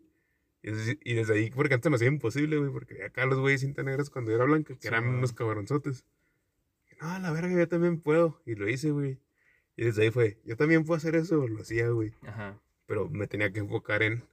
[0.63, 4.09] Y desde, ahí, porque antes me hacía imposible, güey, porque acá los güeyes cinta negras
[4.09, 6.05] cuando era blanca, que Sí, eran unos cabronzotes.
[7.01, 8.39] No, la verga, yo también puedo.
[8.45, 9.17] Y lo hice, güey.
[9.75, 12.13] Y desde ahí fue, yo también puedo hacer eso, lo hacía, güey.
[12.27, 12.59] Ajá.
[12.85, 14.23] Pero me tenía que enfocar en...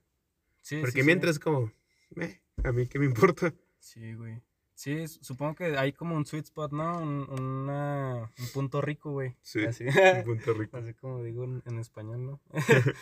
[0.61, 1.73] Sí, Porque sí, mientras como,
[2.17, 3.51] eh, a mí qué me importa.
[3.79, 4.43] Sí, Sí, güey.
[4.75, 6.99] Sí, supongo que hay como un sweet spot, ¿no?
[7.01, 9.35] Un, una- un punto rico, güey.
[9.43, 9.85] Sí, Así.
[9.87, 10.77] un punto rico.
[10.77, 12.41] Así como digo en, en español, ¿no?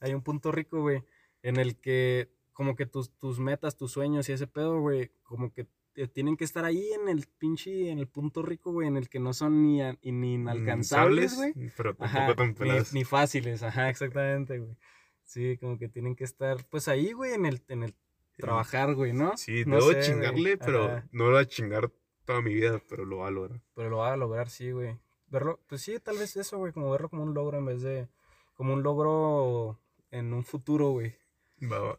[0.00, 1.02] Hay un punto rico, güey,
[1.42, 5.52] en el que como que tus, tus metas, tus sueños y ese pedo, güey, como
[5.52, 8.96] que te- tienen que estar ahí en el pinche, en el punto rico, güey, en
[8.96, 11.52] el que no son ni, a- ni inalcanzables, güey.
[11.76, 14.76] Pero tampoco Ajá, tan ni, ni fáciles, ajá, exactamente, güey.
[15.24, 17.94] Sí, como que tienen que estar, pues ahí, güey, en el, en el
[18.36, 19.36] trabajar, güey, ¿no?
[19.36, 21.08] Sí, No debo sé, güey, chingarle, pero ajá.
[21.12, 21.92] no lo voy a chingar
[22.24, 23.60] toda mi vida, pero lo va a lograr.
[23.74, 24.98] Pero lo va a lograr, sí, güey.
[25.28, 28.08] Verlo, pues sí, tal vez eso, güey, como verlo como un logro en vez de,
[28.54, 29.80] como un logro
[30.10, 31.16] en un futuro, güey.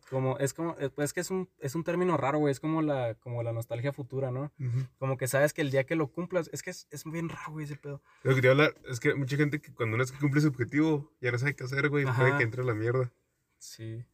[0.09, 2.81] Como, es como, eh, pues que es un, es un término raro, güey, es como
[2.81, 4.51] la, como la nostalgia futura, ¿no?
[4.59, 4.87] Ujú.
[4.99, 7.53] Como que sabes que el día que lo cumplas, es que es, es bien raro,
[7.53, 8.01] güey, ese pedo.
[8.23, 10.49] Lo que quería hablar es que mucha gente que cuando una vez que cumple su
[10.49, 13.11] objetivo ya no sabe qué hacer, güey, puede que entre a la mierda.
[13.57, 14.05] Sí.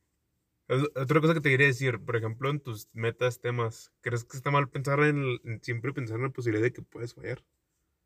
[0.67, 4.37] Es- Otra cosa que te quería decir, por ejemplo, en tus metas, temas, ¿crees que
[4.37, 7.43] está mal pensar en, el- en siempre pensar en la posibilidad de que puedes fallar?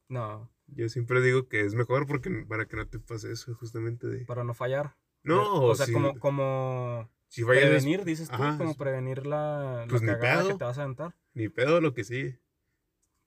[0.08, 4.08] No, Yo siempre digo que es mejor porque para que no te pase eso, justamente
[4.08, 4.26] de...
[4.26, 4.96] para no fallar.
[5.24, 10.01] No, o sea, si, como, como si prevenir, dices tú, ajá, como prevenir la, Pues
[10.01, 10.51] ni la cagada pedo.
[10.53, 11.15] que te vas a aventar.
[11.34, 12.36] ni pedo lo que sí,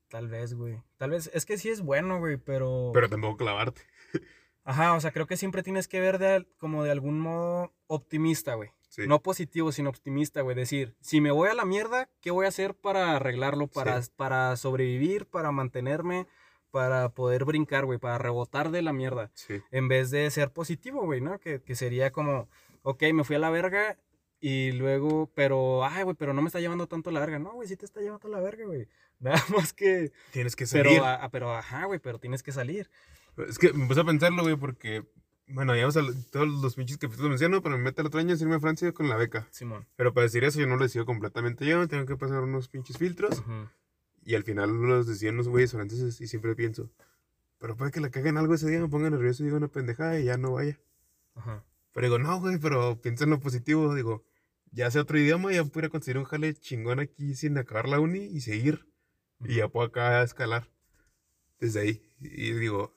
[0.08, 0.82] Tal vez, güey.
[0.96, 2.92] Tal vez, es que sí es bueno, güey, pero...
[2.94, 3.82] pero tampoco clavarte.
[4.64, 8.54] Ajá, o sea, creo que siempre tienes que ver de, como de algún modo optimista,
[8.54, 8.70] güey.
[8.88, 9.06] Sí.
[9.06, 10.56] No positivo, sino optimista, güey.
[10.56, 13.66] Decir, si me voy a la mierda, ¿qué voy a hacer para arreglarlo?
[13.66, 14.10] Para, Sí.
[14.16, 16.26] para sobrevivir, para mantenerme,
[16.70, 19.30] para poder brincar, güey, para rebotar de la mierda.
[19.34, 19.60] Sí.
[19.70, 21.38] En vez de ser positivo, güey, ¿no?
[21.38, 22.48] Que, que sería como,
[22.82, 23.98] ok, me fui a la verga
[24.40, 27.38] y luego, pero, ay, güey, pero no me está llevando tanto a la verga.
[27.38, 28.88] No, güey, sí te está llevando a la verga, güey.
[29.20, 30.84] Nada más que, Tienes que salir.
[31.00, 32.88] pero, a- pero, ajá, güey, pero tienes que salir.
[33.48, 35.04] Es que me puse a pensarlo, güey, porque,
[35.48, 35.88] bueno, ya
[36.30, 38.60] todos los pinches que lo menciono, pero me mete el otro año es irme a
[38.60, 39.48] Francia con la beca.
[39.50, 39.86] Simón.
[39.96, 42.96] Pero para decir eso yo no lo decido completamente yo, tengo que pasar unos pinches
[42.98, 43.68] filtros Ujú.
[44.24, 46.90] y al final los decían los güeyes franceses y siempre pienso,
[47.58, 50.18] pero puede que la caguen algo ese día, me pongan nervioso y diga una pendejada
[50.20, 50.78] y ya no vaya.
[51.34, 51.64] Ajá.
[52.00, 54.24] Pero digo, no, güey, pero piensa en lo positivo, digo,
[54.70, 58.20] ya sea otro idioma, ya pudiera conseguir un jale chingón aquí sin acabar la uni
[58.24, 58.86] y seguir.
[59.40, 60.68] Y ya puedo acá escalar
[61.58, 62.14] desde ahí.
[62.20, 62.94] Y digo,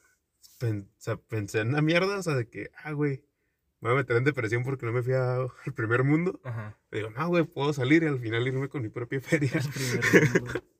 [0.59, 3.23] pen- o sea, pensé en la mierda, o sea, de que, ah, güey,
[3.79, 5.35] me voy a meter en depresión porque no me fui a-
[5.65, 6.39] al primer mundo.
[6.43, 6.77] Ajá.
[6.91, 9.51] Y digo, no, güey, puedo salir y al final irme con mi propia feria.
[9.55, 10.63] El primer mundo.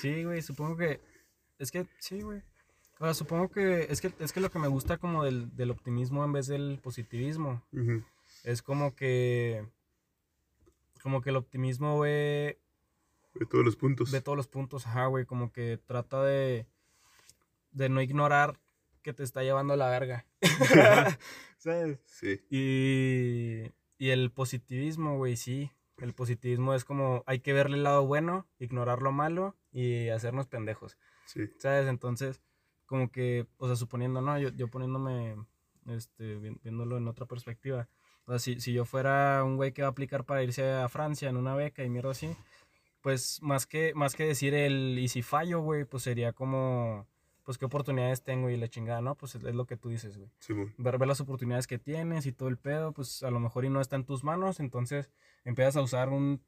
[0.00, 1.00] Sí, güey, supongo que.
[1.58, 2.42] Es que, sí, güey.
[3.14, 6.32] Supongo que es, que es que lo que me gusta como del, del optimismo en
[6.32, 7.62] vez del positivismo.
[8.44, 9.66] Es como que.
[11.02, 12.58] Como que el optimismo ve,
[13.34, 14.10] De todos los puntos.
[14.10, 15.24] ve todos los puntos, ajá, güey.
[15.26, 16.66] Como que trata de.
[17.70, 18.58] De no ignorar
[19.02, 20.26] que te está llevando la verga.
[21.58, 22.00] ¿Sabes?
[22.06, 25.70] Sí, Y, y el positivismo, güey, sí.
[25.98, 30.46] El positivismo es como hay que verle el lado bueno, ignorar lo malo y hacernos
[30.46, 30.96] pendejos.
[31.26, 31.48] sí.
[31.58, 31.88] ¿Sabes?
[31.88, 32.40] Entonces,
[32.88, 34.36] como que, o sea, suponiendo, ¿no?
[34.40, 35.36] Yo, yo poniéndome,
[35.86, 37.88] este, vi- viéndolo en otra perspectiva.
[38.24, 40.88] O sea, si, si yo fuera un güey que va a aplicar para irse a
[40.88, 42.34] Francia en una beca y mierda así,
[43.02, 47.06] pues más que, más que decir el y si fallo, güey, pues sería como,
[47.44, 49.14] pues qué oportunidades tengo y la chingada, ¿no?
[49.14, 50.74] Pues es, es lo que tú dices, güey Simón.
[50.78, 53.70] ver, ver las oportunidades que tienes y todo el pedo, pues a lo mejor y
[53.70, 55.10] no está en tus manos, entonces
[55.44, 56.42] empiezas a usar un...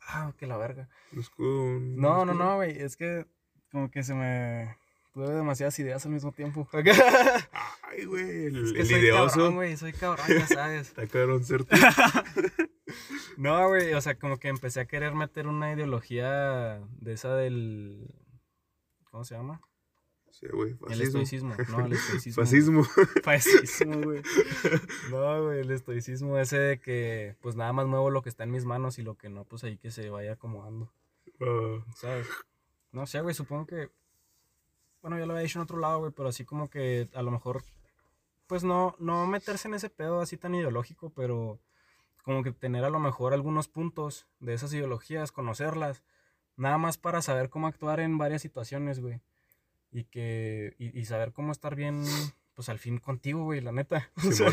[0.00, 0.88] Ah, que la verga.
[1.12, 3.26] Escudo, No, no, no, güey, es que
[3.70, 4.74] como que se me...
[5.18, 6.68] Tuve demasiadas ideas al mismo tiempo.
[7.82, 9.34] Ay, güey, el, Es que el soy ideoso.
[9.34, 10.86] cabrón, güey, soy cabrón, ya sabes.
[10.96, 11.74] Está cabrón ser tú.
[13.36, 18.14] No, güey, o sea, como que empecé a querer meter una ideología de esa del...
[19.10, 19.60] ¿Cómo se llama?
[20.30, 21.56] Sí, güey, El estoicismo.
[21.68, 22.40] No, el estoicismo.
[22.44, 22.84] Fascismo.
[23.24, 24.22] Fascismo, güey.
[25.10, 28.52] No, güey, el estoicismo ese de que pues nada más muevo lo que está en
[28.52, 30.92] mis manos y lo que no, pues ahí que se vaya acomodando,
[31.40, 32.28] Ah, ¿sabes?
[32.92, 33.90] No sé, güey, supongo que...
[35.02, 37.30] Bueno, ya lo había dicho en otro lado, güey, pero así como que a lo
[37.30, 37.62] mejor,
[38.46, 41.60] pues no, no meterse en ese pedo así tan ideológico, pero
[42.22, 46.02] como que tener a lo mejor algunos puntos de esas ideologías, conocerlas,
[46.56, 49.20] nada más para saber cómo actuar en varias situaciones, güey.
[49.90, 52.04] Y que, y, y saber cómo estar bien,
[52.54, 54.10] pues al fin contigo, güey, la neta.
[54.28, 54.50] O sea,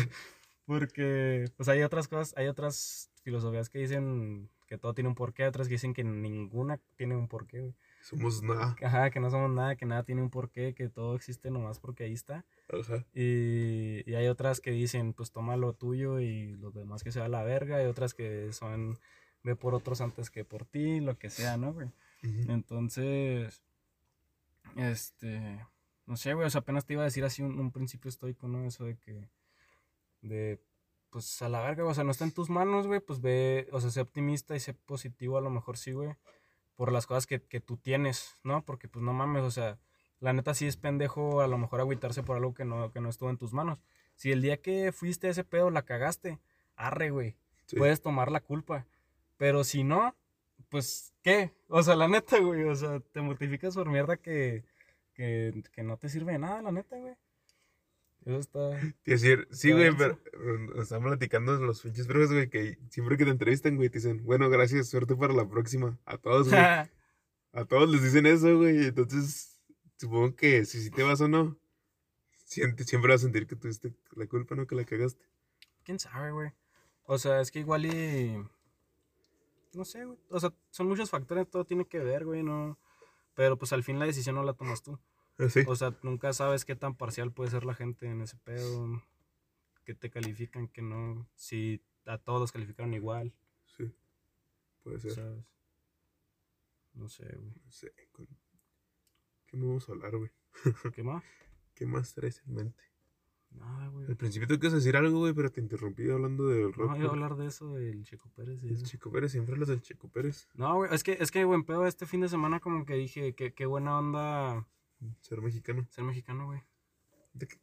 [0.64, 5.46] porque, pues hay otras cosas, hay otras filosofías que dicen que todo tiene un porqué,
[5.46, 7.74] otras que dicen que ninguna tiene un porqué, güey.
[8.06, 8.76] Somos nada.
[8.82, 12.04] Ajá, que no somos nada, que nada tiene un porqué, que todo existe nomás porque
[12.04, 12.44] ahí está.
[12.68, 13.04] Ajá.
[13.12, 17.18] Y, y hay otras que dicen, pues toma lo tuyo y los demás que se
[17.18, 17.82] va a la verga.
[17.82, 18.96] Y otras que son,
[19.42, 21.90] ve por otros antes que por ti, lo que sea, ¿no, güey?
[22.22, 23.64] Entonces,
[24.76, 25.66] este,
[26.06, 28.46] no sé, güey, o sea, apenas te iba a decir así un, un principio estoico,
[28.46, 28.64] ¿no?
[28.64, 29.28] Eso de que,
[30.22, 30.60] de,
[31.10, 33.80] pues a la verga, o sea, no está en tus manos, güey, pues ve, o
[33.80, 36.14] sea, sé optimista y sé positivo, a lo mejor sí, güey,
[36.76, 38.64] por las cosas que, que tú tienes, ¿no?
[38.64, 39.78] Porque, pues no mames, o sea,
[40.20, 43.08] la neta sí es pendejo a lo mejor agüitarse por algo que no, que no
[43.08, 43.82] estuvo en tus manos.
[44.14, 46.38] Si el día que fuiste a ese pedo la cagaste,
[46.76, 47.76] arre, güey, Sí.
[47.76, 48.86] puedes tomar la culpa.
[49.38, 50.14] Pero si no,
[50.68, 51.52] pues, ¿qué?
[51.68, 54.64] O sea, la neta, güey, o sea, te mortificas por mierda que,
[55.14, 57.14] que, que no te sirve de nada, la neta, güey.
[58.26, 58.58] Eso está...
[59.04, 63.30] Decir, sí, güey, pero eh, están platicando los pinches profes, güey, que siempre que te
[63.30, 65.96] entrevistan, güey, te dicen, bueno, gracias, suerte para la próxima.
[66.04, 66.60] A todos, güey.
[67.52, 68.88] A todos les dicen eso, güey.
[68.88, 69.60] Entonces,
[69.96, 71.56] supongo que si sí te vas o no,
[72.44, 74.66] siente, siempre vas a sentir que tuviste la culpa, ¿no?
[74.66, 75.24] Que la cagaste.
[75.84, 76.50] ¿Quién sabe, güey?
[77.04, 78.44] O sea, es que igual y...
[79.72, 80.18] No sé, güey.
[80.30, 82.76] O sea, son muchos factores, todo tiene que ver, güey, no...
[83.34, 84.98] Pero pues al fin la decisión no la tomas tú.
[85.38, 85.60] Así.
[85.66, 89.02] O sea, nunca sabes qué tan parcial puede ser la gente en ese pedo.
[89.84, 91.28] Que te califican, que no.
[91.34, 93.32] Si a todos los calificaron igual,
[93.76, 93.92] Sí.
[94.82, 95.12] Puede ser.
[95.12, 95.44] ¿sabes?
[96.94, 97.52] No sé, güey.
[97.64, 97.92] No sé.
[99.46, 100.30] ¿Qué me vamos a hablar, güey?
[100.94, 101.22] ¿Qué más?
[101.74, 102.82] ¿Qué más traes en mente?
[103.50, 104.06] Nada, güey.
[104.06, 106.90] Al principio te quieres decir algo, güey, pero te interrumpí hablando del rock.
[106.90, 108.84] No, iba a hablar de eso, del Checo Pérez El eso.
[108.86, 110.48] Chico Pérez, siempre hablas del Chico Pérez.
[110.54, 113.34] No, güey, es que, es que, buen pedo, este fin de semana como que dije
[113.34, 114.66] que qué buena onda
[115.20, 115.86] Ser mexicano.
[115.90, 116.62] ser mexicano, güey.
[117.34, 117.56] ¿De qué?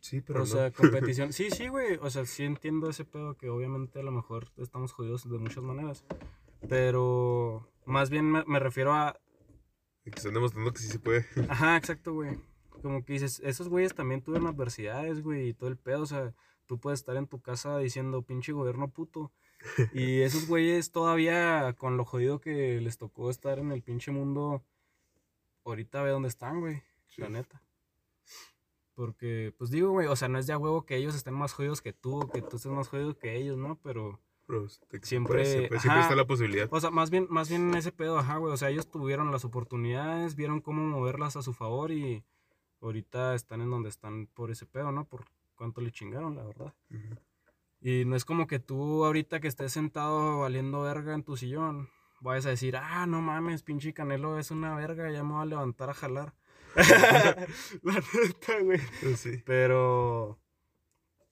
[0.00, 0.46] Sí, pero o no.
[0.46, 1.32] sea, competición.
[1.32, 1.98] Sí, sí, güey.
[2.02, 5.62] O sea, sí entiendo ese pedo que obviamente a lo mejor estamos jodidos de muchas
[5.62, 6.04] maneras.
[6.68, 9.18] Pero más bien me, me refiero a.
[10.04, 11.26] Que están demostrando que sí se puede.
[11.48, 12.38] Ajá, exacto, güey.
[12.82, 16.02] Como que dices, esos güeyes también tuvieron adversidades, güey, y todo el pedo.
[16.02, 16.34] O sea,
[16.66, 19.32] tú puedes estar en tu casa diciendo, pinche gobierno puto.
[19.94, 24.62] Y esos güeyes todavía, con lo jodido que les tocó estar en el pinche mundo,
[25.64, 26.82] ahorita ve dónde están, güey.
[27.08, 27.22] Sí.
[27.22, 27.60] La neta.
[28.94, 31.52] Porque, pues digo, güey, o sea, no es de a huevo que ellos estén más
[31.52, 33.76] jodidos que tú, que tú estés más jodido que ellos, ¿no?
[33.82, 34.20] Pero,
[34.68, 36.68] se Siempre- siempre está la posibilidad.
[36.70, 38.52] o sea, más bien, más bien ese pedo, ajá, güey.
[38.52, 42.22] O sea, ellos tuvieron las oportunidades, vieron cómo moverlas a su favor y
[42.82, 45.06] ahorita están en donde están por ese pedo, ¿no?
[45.06, 45.24] Por
[45.56, 46.74] cuánto le chingaron, la verdad.
[47.80, 51.88] Y no es como que tú ahorita que estés sentado valiendo verga en tu sillón,
[52.24, 55.46] vayas a decir, ah, no mames, pinche Canelo es una verga, ya me voy a
[55.46, 56.34] levantar a jalar.
[57.82, 58.80] la neta, güey.
[59.00, 60.40] Pero sí, Pero,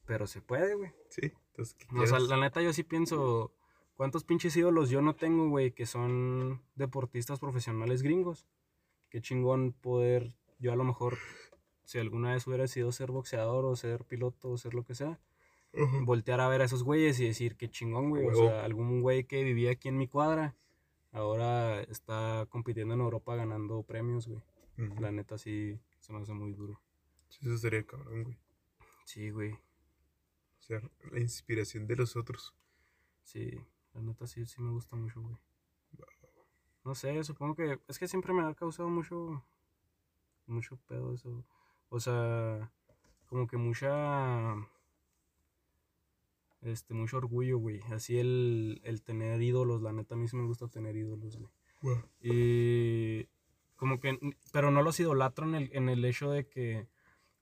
[0.05, 0.93] pero se puede, güey.
[1.09, 1.33] sí.
[1.49, 3.55] Entonces, ¿qué O sea, la neta yo sí pienso,
[3.95, 8.47] ¿cuántos pinches ídolos yo no tengo, güey, que son deportistas profesionales gringos?
[9.11, 11.19] Qué chingón poder, yo a lo mejor,
[11.85, 15.21] si alguna vez hubiera sido ser boxeador o ser piloto o ser lo que sea,
[16.05, 18.27] voltear a ver a esos güeyes y decir, qué chingón, güey.
[18.27, 20.55] O sea, algún güey que vivía aquí en mi cuadra,
[21.13, 24.43] ahora está compitiendo en Europa ganando premios, güey.
[24.99, 26.81] La neta sí se me hace muy duro.
[27.29, 28.39] Sí, eso sería cabrón, güey.
[29.05, 29.53] Sí, güey.
[29.53, 32.55] O sea, la inspiración de los otros.
[33.23, 33.53] Sí,
[33.95, 35.37] la neta sí, sí me gusta mucho, güey.
[36.85, 39.45] No sé, supongo que es que siempre me ha causado mucho,
[40.47, 41.45] mucho pedo eso.
[41.91, 42.73] O sea,
[43.27, 44.55] como que mucha,
[46.63, 47.81] este, mucho orgullo, güey.
[47.93, 51.97] Así el, el tener ídolos, la neta a mí sí me gusta tener ídolos, güey.
[52.21, 53.29] Y
[53.77, 54.19] como que,
[54.53, 56.87] pero no los idolatro en el, en el hecho de que,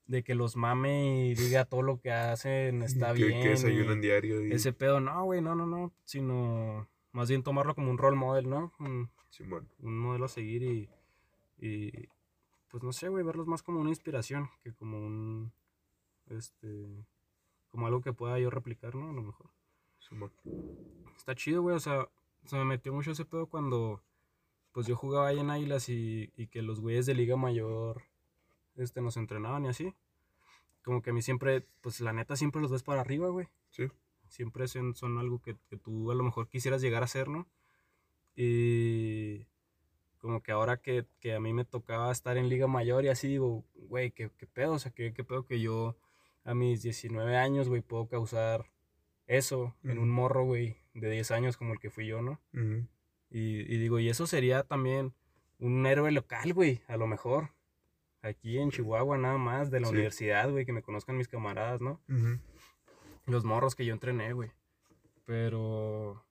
[0.07, 3.43] de que los mame y diga todo lo que hacen está que, bien.
[3.43, 4.53] Que y- desayunan diario y...
[4.53, 8.49] ese pedo, no, güey, no, no, no, sino más bien tomarlo como un role model,
[8.49, 8.73] ¿no?
[8.81, 9.69] Un, Simón.
[9.81, 10.89] un modelo a seguir y,
[11.59, 12.09] y,
[12.71, 15.53] pues no sé, güey, verlos más como una inspiración que como un,
[16.31, 17.05] este,
[17.71, 19.11] como algo que pueda yo replicar, ¿no?
[19.11, 19.51] A lo mejor.
[21.17, 22.09] Está chido, güey, o sea,
[22.45, 24.03] se me metió mucho ese pedo cuando,
[24.73, 28.03] pues yo jugaba ahí en Águilas y, y que los güeyes de Liga Mayor,
[28.77, 29.95] este, nos entrenaban y así.
[30.83, 33.89] Como que a mí siempre, pues la neta siempre los ves para arriba, güey Sí.
[34.29, 37.47] siempre son, son algo que, que tú a lo mejor quisieras llegar a ser, ¿no?
[38.35, 39.47] Y
[40.19, 43.29] como que ahora que, que a mí me tocaba estar en Liga Mayor y así
[43.29, 44.73] digo, güey, ¿qué, qué pedo?
[44.75, 45.97] O sea, ¿qué, qué pedo que yo
[46.45, 48.71] a mis 19 años, güey, puedo causar
[49.27, 52.41] eso en un morro, güey, de 10 años como el que fui yo, ¿no?
[53.31, 55.15] Y, y digo, y eso sería también
[55.59, 57.51] un héroe local, güey, a lo mejor.
[58.23, 59.95] Aquí en Chihuahua nada más, de la Sí.
[59.95, 62.01] universidad, güey, que me conozcan mis camaradas, ¿no?
[63.27, 64.51] Los morros que yo entrené, güey.
[65.25, 66.25] Pero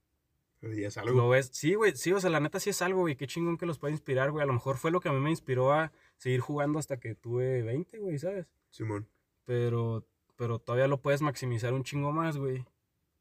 [0.59, 2.99] Pero ya es lo ves, sí, güey, sí, o sea, la neta sí es algo,
[3.01, 4.43] güey, qué chingón que los puede inspirar, güey.
[4.43, 7.15] A lo mejor fue lo que a mí me inspiró a seguir jugando hasta que
[7.15, 8.45] tuve 20, güey, ¿sabes?
[8.69, 9.07] Simón.
[9.49, 12.65] Pero, pero todavía lo puedes maximizar un chingo más, güey.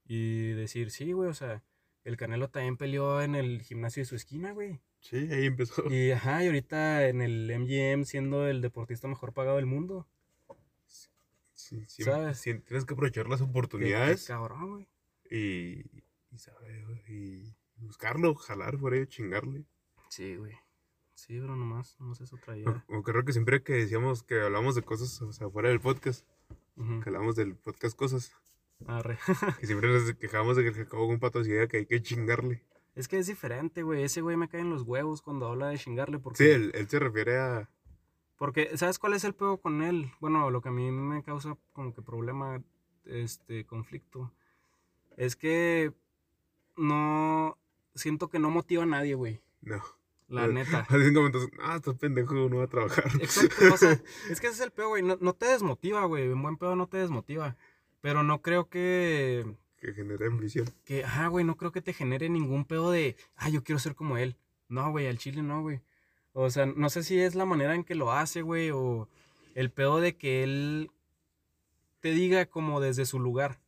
[0.06, 1.62] Y decir, sí, güey, o sea,
[2.04, 4.78] el Canelo también peleó en el gimnasio de su esquina, güey.
[5.00, 5.90] Sí, ahí empezó.
[5.90, 10.06] Y ajá, y ahorita en el MGM siendo el deportista mejor pagado del mundo.
[11.54, 12.36] Sí, sí, ¿Sabes?
[12.38, 14.88] sí, tienes que aprovechar las Qué- qué oportunidades cabrón, güey.
[15.30, 19.64] y, y saber, y buscarlo, jalar por ahí, chingarle.
[20.10, 20.52] Sí, güey.
[21.18, 22.84] Sí, pero nomás, nomás eso O, traía.
[22.86, 26.24] o creo que siempre que decíamos que hablamos de cosas, o sea, fuera del podcast,
[26.76, 28.32] que hablamos del podcast cosas,
[28.86, 29.18] Arre.
[29.58, 32.62] que siempre nos quejábamos de que se acabó un pato que hay que chingarle.
[32.94, 34.04] Es que es diferente, güey.
[34.04, 36.20] Ese güey me cae en los huevos cuando habla de chingarle.
[36.20, 37.68] Porque, Sí, él, él se refiere a...
[38.36, 40.12] porque, ¿sabes cuál es el pedo con él?
[40.20, 42.62] Bueno, lo que a mí me causa como que problema,
[43.06, 44.32] este, conflicto.
[45.16, 45.92] Es que
[46.76, 47.58] no,
[47.96, 49.40] siento que no motiva a nadie, güey.
[49.62, 49.82] No.
[50.28, 50.80] La Eh, neta.
[50.88, 53.04] Hacen comentarios, ah, estás pendejo, no va a trabajar.
[53.20, 53.92] Exacto, o sea,
[54.30, 55.02] es que ese es el pedo, güey.
[55.02, 56.24] No, no te desmotiva, güey.
[56.24, 57.56] En buen pedo no te desmotiva.
[58.00, 59.44] Pero no creo que,
[59.78, 60.66] que genera ambición.
[60.84, 63.94] que, ah, güey, no creo que te genere ningún pedo de, ah, yo quiero ser
[63.94, 64.36] como él.
[64.68, 65.80] No, güey, al chile no, güey.
[66.32, 69.08] O sea, no sé si es la manera en que lo hace, güey, o
[69.54, 70.90] el pedo de que él
[72.00, 73.58] te diga como desde su lugar.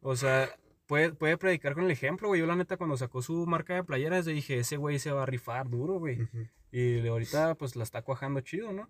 [0.00, 0.48] O sea,
[0.94, 2.40] puede, puede predicar con el ejemplo, güey.
[2.40, 5.24] Yo la neta cuando sacó su marca de playeras, yo dije, ese güey se va
[5.24, 6.22] a rifar duro, güey.
[6.22, 6.46] Ujú.
[6.70, 8.88] Y de ahorita pues la está cuajando chido, ¿no?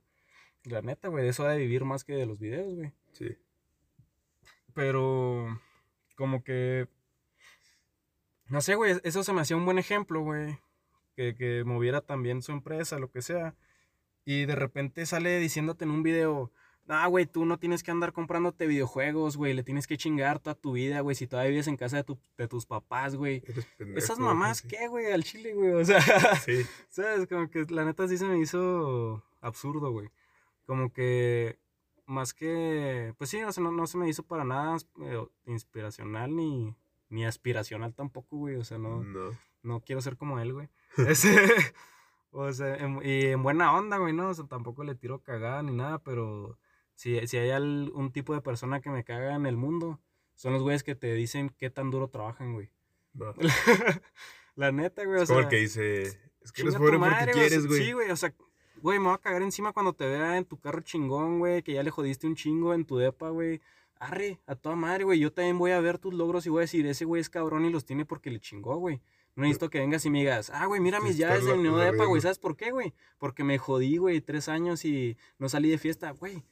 [0.64, 2.92] La neta, güey, de eso ha de vivir más que de los videos, güey.
[3.12, 3.38] Sí.
[4.74, 5.58] Pero
[6.14, 6.88] como que...
[8.48, 10.58] No sé, güey, eso se me hacía un buen ejemplo, güey.
[11.16, 13.54] Que, que moviera también su empresa, lo que sea.
[14.26, 16.52] Y de repente sale diciéndote en un video,
[16.88, 20.54] ah, güey, tú no tienes que andar comprándote videojuegos, güey, le tienes que chingar toda
[20.54, 23.42] tu vida, güey, si todavía vives en casa de, tu- de tus papás, güey.
[23.96, 24.68] Esas mamás, sí.
[24.68, 25.10] ¿qué, güey?
[25.12, 26.00] Al chile, güey, o sea...
[26.44, 26.62] Sí.
[26.90, 27.26] ¿Sabes?
[27.28, 30.10] Como que la neta sí se me hizo absurdo, güey.
[30.66, 31.58] Como que
[32.06, 36.34] más que, pues sí, o sea, no, no se me hizo para nada eh, inspiracional
[36.36, 36.74] ni,
[37.08, 38.56] ni aspiracional tampoco, güey.
[38.56, 39.30] O sea, no, No.
[39.62, 40.68] no quiero ser como él, güey.
[41.08, 41.34] Ese,
[42.30, 44.28] o sea, en- y en buena onda, güey, ¿no?
[44.28, 46.58] O sea, tampoco le tiro cagada ni nada, pero
[46.94, 50.00] si, si hay al- un tipo de persona que me caga en el mundo,
[50.34, 52.70] son los güeyes que te dicen qué tan duro trabajan, güey.
[53.14, 53.34] no.
[54.56, 55.48] la neta, güey, o Es como sea...
[55.48, 56.02] el que dice,
[56.42, 57.84] es que eres pobre porque madre, güey, o sea, quieres, güey.
[57.84, 58.34] Sí, güey, o sea,
[58.82, 61.72] güey, me voy a cagar encima cuando te vea en tu carro chingón, güey, que
[61.72, 63.60] ya le jodiste un chingo en tu depa, güey.
[63.98, 65.18] Arre, a toda madre, güey.
[65.18, 67.64] Yo también voy a ver tus logros y voy a decir, ese güey es cabrón
[67.64, 69.00] y los tiene porque le chingó, güey.
[69.36, 72.04] No necesito que vengas y me digas, ah, güey, mira mis llaves del nuevo depa,
[72.04, 72.20] güey.
[72.20, 72.92] ¿Sabes por qué, güey?
[73.18, 76.44] Porque me jodí, güey, tres años y no salí de fiesta, güey.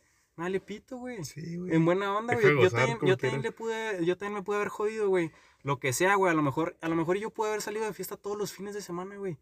[0.43, 1.23] Vale, pito, güey.
[1.25, 1.73] Sí, güey.
[1.73, 2.61] En buena onda, güey.
[2.61, 3.43] Yo también, yo también quieras.
[3.45, 5.31] le pude, yo también me pude haber jodido, güey.
[5.63, 6.33] Lo que sea, güey.
[6.33, 8.75] A lo mejor, a lo mejor yo pude haber salido de fiesta todos los fines
[8.75, 9.39] de semana, güey.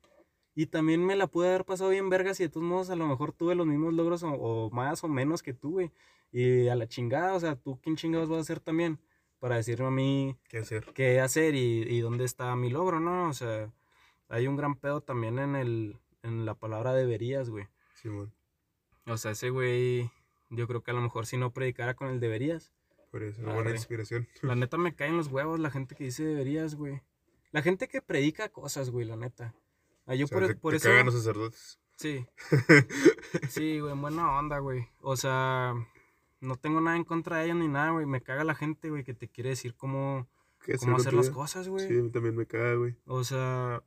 [0.55, 3.07] Y también me la pude haber pasado bien vergas y de todos modos a lo
[3.07, 5.90] mejor tuve los mismos logros o, o más o menos que tú, güey.
[6.32, 8.98] Y a la chingada, o sea, tú quién chingados vas a hacer también
[9.38, 10.92] para decirme a mí ¿Qué hacer?
[10.92, 13.26] qué hacer y, y dónde está mi logro, ¿no?
[13.30, 13.72] O sea,
[14.28, 17.68] hay un gran pedo también en el, en la palabra deberías, güey.
[17.94, 18.34] Simón.
[19.07, 20.11] O sea, ese güey,
[20.51, 22.72] yo creo que a lo mejor si no predicara con el deberías.
[23.11, 24.28] Por eso, una buena inspiración.
[24.42, 27.01] La neta me caen los huevos la gente que dice deberías, güey.
[27.51, 29.55] La gente que predica cosas, güey, la neta.
[30.07, 30.88] Ah, yo O sea, por, te, por te eso.
[30.88, 31.80] cagan los sacerdotes.
[31.96, 32.24] Sí.
[33.48, 34.86] Sí, güey, buena onda, güey.
[35.01, 35.74] O sea,
[36.40, 38.07] no tengo nada en contra de ellos ni nada, güey.
[38.07, 40.28] Me caga la gente, güey, que te quiere decir cómo,
[40.64, 41.86] ¿Qué cómo hacer las cosas, güey.
[41.88, 42.96] Sí, a mí también me caga, güey.
[43.07, 43.82] O sea,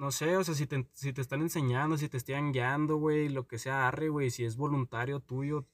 [0.00, 3.28] no sé, o sea, si te, si te están enseñando, si te están guiando, güey,
[3.28, 5.66] lo que sea, arre, güey, si es voluntario tuyo,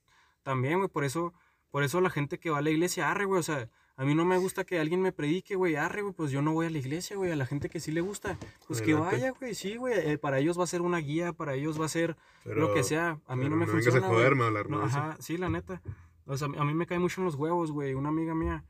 [0.43, 1.33] también, güey, por eso,
[1.71, 4.17] por eso la gente que va a la iglesia, arre, güey, o sea, a mí
[4.17, 6.71] no me gusta que alguien me predique, güey, arre, güey, pues yo no voy a
[6.71, 9.77] la iglesia, güey, a la gente que sí le gusta, pues que vaya, güey, sí,
[9.77, 12.75] güey, eh, para ellos va a ser una guía, para ellos va a ser lo
[12.75, 14.11] que sea, a mí no me funciona, a güey.
[14.11, 14.87] joderme a hablar, No, ¿no?
[14.87, 14.99] Eso.
[14.99, 15.81] ajá, sí, la neta.
[16.25, 17.95] O sea, a mí me cae mucho en los huevos, güey.
[17.95, 18.65] Una amiga mía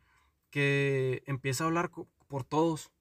[0.50, 1.90] que empieza a hablar
[2.28, 2.92] por todos.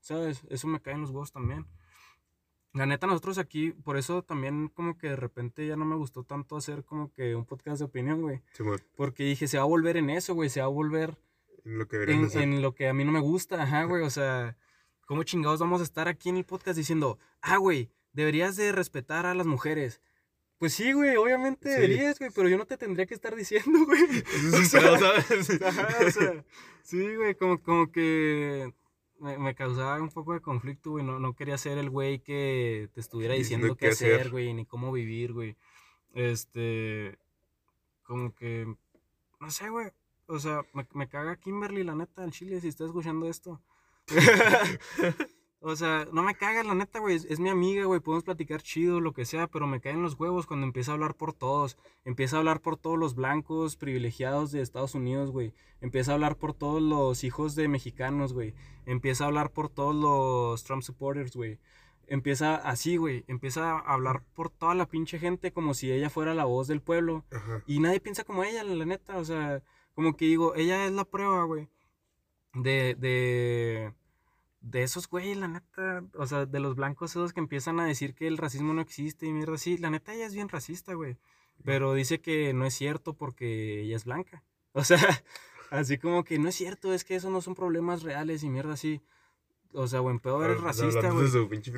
[0.00, 0.42] ¿Sabes?
[0.50, 1.66] Eso me cae en los huevos también.
[2.76, 6.24] La neta, nosotros aquí, por eso también como que de repente ya no me gustó
[6.24, 8.42] tanto hacer como que un podcast de opinión, güey.
[8.52, 10.50] Simón, Porque dije, se va a volver en eso, güey.
[10.50, 11.16] Se va a volver
[11.64, 12.42] en lo que deberían de en, hacer.
[12.42, 14.02] en lo que a mí no me gusta, ajá, güey.
[14.02, 14.56] O sea,
[15.06, 19.24] ¿cómo chingados vamos a estar aquí en el podcast diciendo, ah, güey, deberías de respetar
[19.24, 20.02] a las mujeres?
[20.58, 21.74] Pues sí, güey, obviamente Sí.
[21.80, 24.02] deberías, güey, pero yo no te tendría que estar diciendo, güey.
[24.04, 25.62] Eso es o un sea, pedo, ¿sabes?
[25.62, 26.44] Ajá, o sea,
[26.82, 28.72] sí, güey, como, como que,
[29.18, 31.04] me, me causaba un poco de conflicto, güey.
[31.04, 34.30] No, no quería ser el güey que te estuviera diciendo, qué qué hacer.
[34.30, 35.56] güey, ni cómo vivir, güey.
[36.14, 37.18] Este,
[38.02, 38.66] como que,
[39.40, 39.88] no sé, güey.
[40.26, 43.60] O sea, me, me caga Kimberly, la neta, en Chile, si está escuchando esto.
[45.60, 47.16] O sea, no me caga, la neta, güey.
[47.16, 48.00] Es, es mi amiga, güey.
[48.00, 51.14] Podemos platicar chido, lo que sea, pero me caen los huevos cuando empieza a hablar
[51.14, 51.76] por todos.
[52.04, 55.54] Empieza a hablar por todos los blancos privilegiados de Estados Unidos, güey.
[55.80, 58.54] Empieza a hablar por todos los hijos de mexicanos, güey.
[58.84, 61.58] Empieza a hablar por todos los Trump supporters, güey.
[62.06, 63.24] Empieza así, güey.
[63.26, 66.80] Empieza a hablar por toda la pinche gente como si ella fuera la voz del
[66.80, 67.24] pueblo.
[67.32, 67.62] Ajá.
[67.66, 69.16] Y nadie piensa como ella, la neta.
[69.16, 69.62] O sea,
[69.94, 71.68] como que digo, ella es la prueba, güey.
[72.54, 73.92] De, de,
[74.70, 76.04] de esos güeyes, la neta.
[76.14, 79.26] O sea, de los blancos esos que empiezan a decir que el racismo no existe
[79.26, 79.78] y mierda así.
[79.78, 81.16] La neta, ella es bien racista, güey.
[81.64, 84.42] Pero dice que no es cierto porque ella es blanca.
[84.78, 84.98] O sea,
[85.70, 88.74] así como que no es cierto, es que esos no son problemas reales y mierda
[88.74, 89.00] así.
[89.78, 91.26] O sea, buen pedo, eres Ah, racista, güey.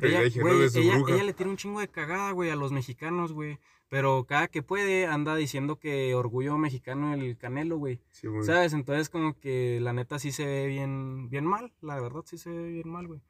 [0.07, 0.63] Ella, ¿no?
[0.79, 3.59] ella, ella le tira un chingo de cagada, güey, a los mexicanos, güey.
[3.89, 7.99] Pero cada que puede anda diciendo que orgullo mexicano el Canelo, güey.
[8.11, 8.43] Sí, güey.
[8.43, 8.73] ¿Sabes?
[8.73, 11.73] Entonces como que la neta sí se ve bien, bien mal.
[11.81, 13.21] La verdad sí se ve bien mal, güey.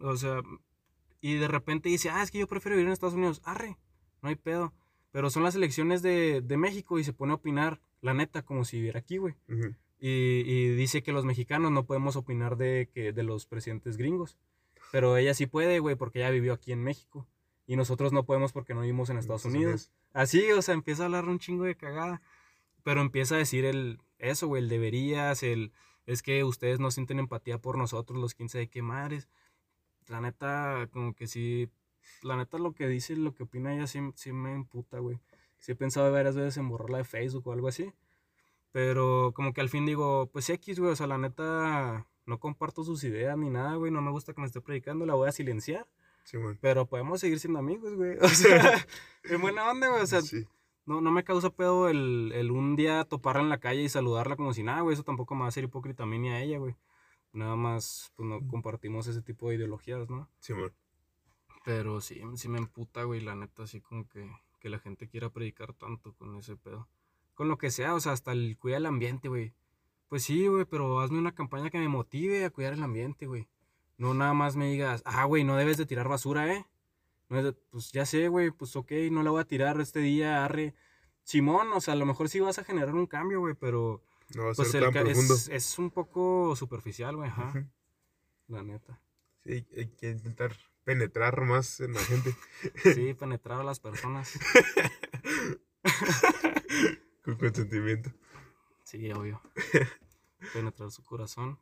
[0.00, 0.42] O sea,
[1.20, 3.40] y de repente dice, ah, es que yo prefiero vivir en Estados Unidos.
[3.44, 3.78] Arre,
[4.22, 4.72] no hay pedo.
[5.12, 8.64] Pero son las elecciones de, de México y se pone a opinar, la neta, como
[8.64, 9.34] si viviera aquí, güey.
[10.04, 14.36] Y, y dice que los mexicanos no podemos opinar de, que, de los presidentes gringos.
[14.90, 17.28] Pero ella sí puede, güey, porque ella vivió aquí en México.
[17.68, 19.92] Y nosotros no podemos porque no vivimos en Estados Estados Unidos.
[20.12, 22.20] Así, o sea, empieza a hablar un chingo de cagada.
[22.82, 25.72] Pero empieza a decir el, eso, güey, el deberías, el,
[26.04, 29.28] es que ustedes no sienten empatía por nosotros, los 15 de qué madres.
[30.08, 31.70] La neta, como que sí,
[32.22, 35.20] la neta lo que dice, lo que opina ella sí, sí me emputa, güey.
[35.58, 37.92] Sí he pensado varias veces en borrarla de Facebook o algo así.
[38.72, 42.84] Pero como que al fin digo, pues X, güey, o sea, la neta no comparto
[42.84, 45.32] sus ideas ni nada, güey, no me gusta que me esté predicando, la voy a
[45.32, 45.86] silenciar.
[46.24, 46.56] Sí, güey.
[46.60, 48.16] Pero podemos seguir siendo amigos, güey.
[48.22, 48.86] O sea,
[49.24, 50.02] en buena onda, güey.
[50.02, 50.46] O sea, sí.
[50.86, 54.36] no, no me causa pedo el, el un día toparla en la calle y saludarla
[54.36, 54.94] como si nada, güey.
[54.94, 56.76] Eso tampoco me va a hacer hipócrita a mí ni a ella, güey.
[57.32, 60.28] Nada más, pues no compartimos ese tipo de ideologías, ¿no?
[60.38, 60.70] Sí, güey.
[61.64, 65.30] Pero sí, sí me emputa, güey, la neta, así como que, que la gente quiera
[65.30, 66.88] predicar tanto con ese pedo.
[67.34, 69.54] Con lo que sea, o sea, hasta el cuidar el ambiente, güey.
[70.08, 73.48] Pues sí, güey, pero hazme una campaña que me motive a cuidar el ambiente, güey.
[73.96, 76.66] No nada más me digas, ah, güey, no debes de tirar basura, ¿eh?
[77.28, 80.00] No es de- pues ya sé, güey, pues ok, no la voy a tirar este
[80.00, 80.74] día, arre.
[81.24, 84.02] Simón, o sea, a lo mejor sí vas a generar un cambio, güey, pero
[84.34, 85.34] No va a pues ser el tan profundo.
[85.34, 87.66] es, es un poco superficial, güey, ajá,
[88.48, 89.00] la neta.
[89.44, 90.54] Sí, hay que intentar
[90.84, 92.34] penetrar más en la gente
[92.94, 94.38] Sí, penetrar a las personas.
[97.24, 98.10] con consentimiento.
[98.84, 99.40] Sí, obvio.
[100.52, 101.58] Penetrar su corazón.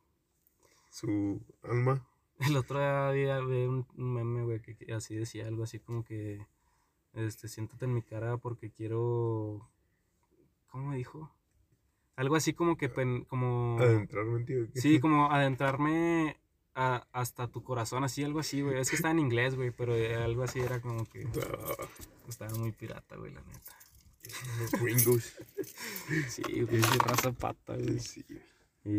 [0.90, 2.06] Su alma.
[2.40, 2.78] El otro
[3.12, 6.46] día vi, un meme, güey, que así decía algo así como que,
[7.12, 9.68] este, siéntate en mi cara porque quiero,
[10.70, 11.30] ¿cómo dijo?
[12.16, 14.54] Algo así como que, pen- como, Adentrarme en ti.
[14.56, 14.80] ¿o qué?
[14.80, 16.38] sí, como adentrarme
[16.74, 18.78] a- hasta tu corazón, así, algo así, güey.
[18.80, 21.86] Es que está en inglés, güey, pero eh, algo así era como que Ah,
[22.26, 23.72] estaba muy pirata, güey, la neta.
[24.58, 25.32] Los gringos.
[26.28, 28.00] Sí, pinche raza pata, güey.
[28.00, 28.40] Sí, güey.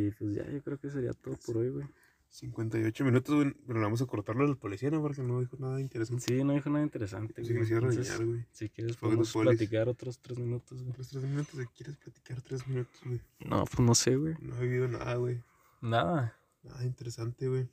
[0.07, 1.85] Y pues ya, yo creo que sería todo por hoy, güey.
[2.29, 3.53] 58 minutos, güey.
[3.67, 5.01] Pero vamos a cortarlo al policía, ¿no?
[5.01, 6.23] Porque no dijo nada interesante.
[6.23, 7.57] Sí, no dijo nada interesante, Sí, güey.
[7.59, 8.45] me hicieron Entonces, regañar, güey.
[8.53, 10.91] Si quieres podemos platicar otros tres minutos, güey.
[10.91, 11.57] Otros tres minutos.
[11.57, 13.21] ¿de ¿Quieres platicar tres minutos, güey?
[13.39, 14.35] No, pues no sé, güey.
[14.39, 15.43] No he vivido nada, güey.
[15.81, 16.37] Nada.
[16.63, 17.67] Nada interesante, güey.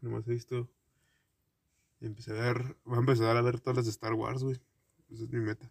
[0.00, 0.68] Nomás he visto.
[2.00, 2.76] Empecé a ver.
[2.84, 4.60] Voy a empezar a ver todas las de Star Wars, güey.
[5.10, 5.70] Esa es mi meta.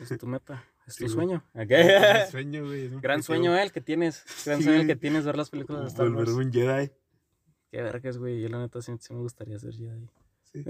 [0.00, 1.26] Es tu meta, es Sí, tu güey.
[1.28, 1.44] sueño.
[1.54, 2.24] Es Ok.
[2.26, 2.84] mi sueño, güey.
[2.86, 4.24] es Gran sueño, el que tienes.
[4.44, 4.96] Gran Sí, sueño el güey.
[4.96, 6.30] que tienes ver las películas de Star Wars.
[6.30, 6.90] Un Jedi.
[7.70, 8.40] Qué vergas, güey.
[8.40, 10.08] Yo la neta sí, sí me gustaría ser Jedi.
[10.44, 10.64] Sí.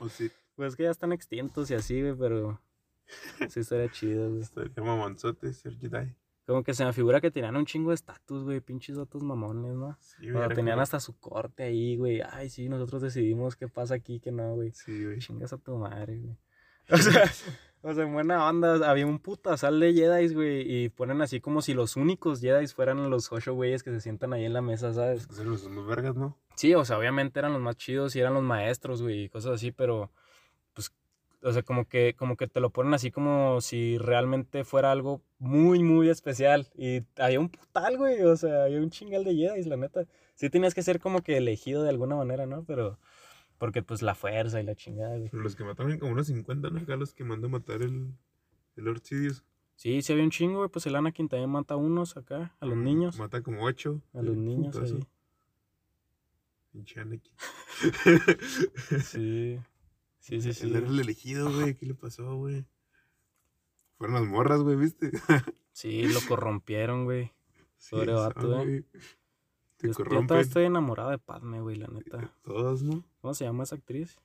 [0.00, 0.30] O sí.
[0.56, 2.60] pues que ya están extintos y así, güey, pero
[3.48, 4.42] sí estaría chido, güey.
[4.42, 6.14] Estaría mamonzote ser Jedi.
[6.46, 8.60] Como que se me figura que tenían un chingo de estatus, güey.
[8.60, 9.96] Pinches datos mamones, ¿no?
[10.00, 12.20] Sí, era tenían hasta su corte ahí, güey.
[12.20, 14.70] Ay, sí, nosotros decidimos qué pasa aquí, qué no, güey.
[14.72, 15.18] Sí, güey.
[15.18, 16.36] Chingas a tu madre, güey.
[16.88, 17.24] O sea,
[17.86, 21.62] o sea, en buena onda, había un putazal de Jedi, güey, y ponen así como
[21.62, 24.92] si los únicos Jedi fueran los ocho güeyes que se sientan ahí en la mesa,
[24.92, 25.28] ¿sabes?
[25.30, 26.36] Son los, los vergas, ¿no?
[26.56, 29.52] Sí, o sea, obviamente eran los más chidos y eran los maestros, güey, y cosas
[29.52, 30.10] así, pero,
[30.74, 30.92] pues,
[31.42, 35.22] o sea, como que, como que te lo ponen así como si realmente fuera algo
[35.38, 36.66] muy, muy especial.
[36.74, 40.06] Y había un putal, güey, o sea, había un chingal de Jedi, la neta.
[40.34, 42.64] Sí tenías que ser como que elegido de alguna manera, ¿no?
[42.64, 42.98] Pero,
[43.58, 45.30] porque pues la fuerza y la chingada, güey.
[45.30, 46.80] Pero los que mataron como unos 50, ¿no?
[46.80, 48.12] Acá los que mandó a matar el,
[48.76, 49.44] el Lord Sidious.
[49.76, 50.70] Sí, sí había un chingo, güey.
[50.70, 53.18] Pues el Anakin también mata a unos acá, a los niños.
[53.18, 54.02] Mata como 8.
[54.14, 55.06] A los niños ahí.
[56.72, 57.32] Pinche Anakin.
[59.02, 59.58] Sí.
[60.18, 60.66] Sí, sí, sí.
[60.66, 61.76] Él era el elegido, güey.
[61.76, 62.66] ¿Qué le pasó, güey?
[63.96, 65.12] Fueron las morras, güey, ¿viste?
[65.72, 67.32] Sí, lo corrompieron, güey.
[67.78, 68.64] Sí, Pobre eso, vato, ¿eh?
[68.64, 68.84] güey.
[69.76, 72.32] Te Yo- Yo todavía estoy enamorada de Padme, güey, la neta.
[72.42, 73.04] Todos, ¿no?
[73.20, 74.18] ¿Cómo se llama esa actriz?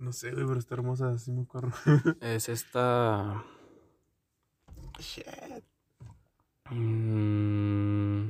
[0.00, 1.70] No sé, güey, pero está hermosa, así me acuerdo.
[2.20, 3.44] Es esta.
[4.98, 5.26] Shit.
[6.70, 8.28] mm,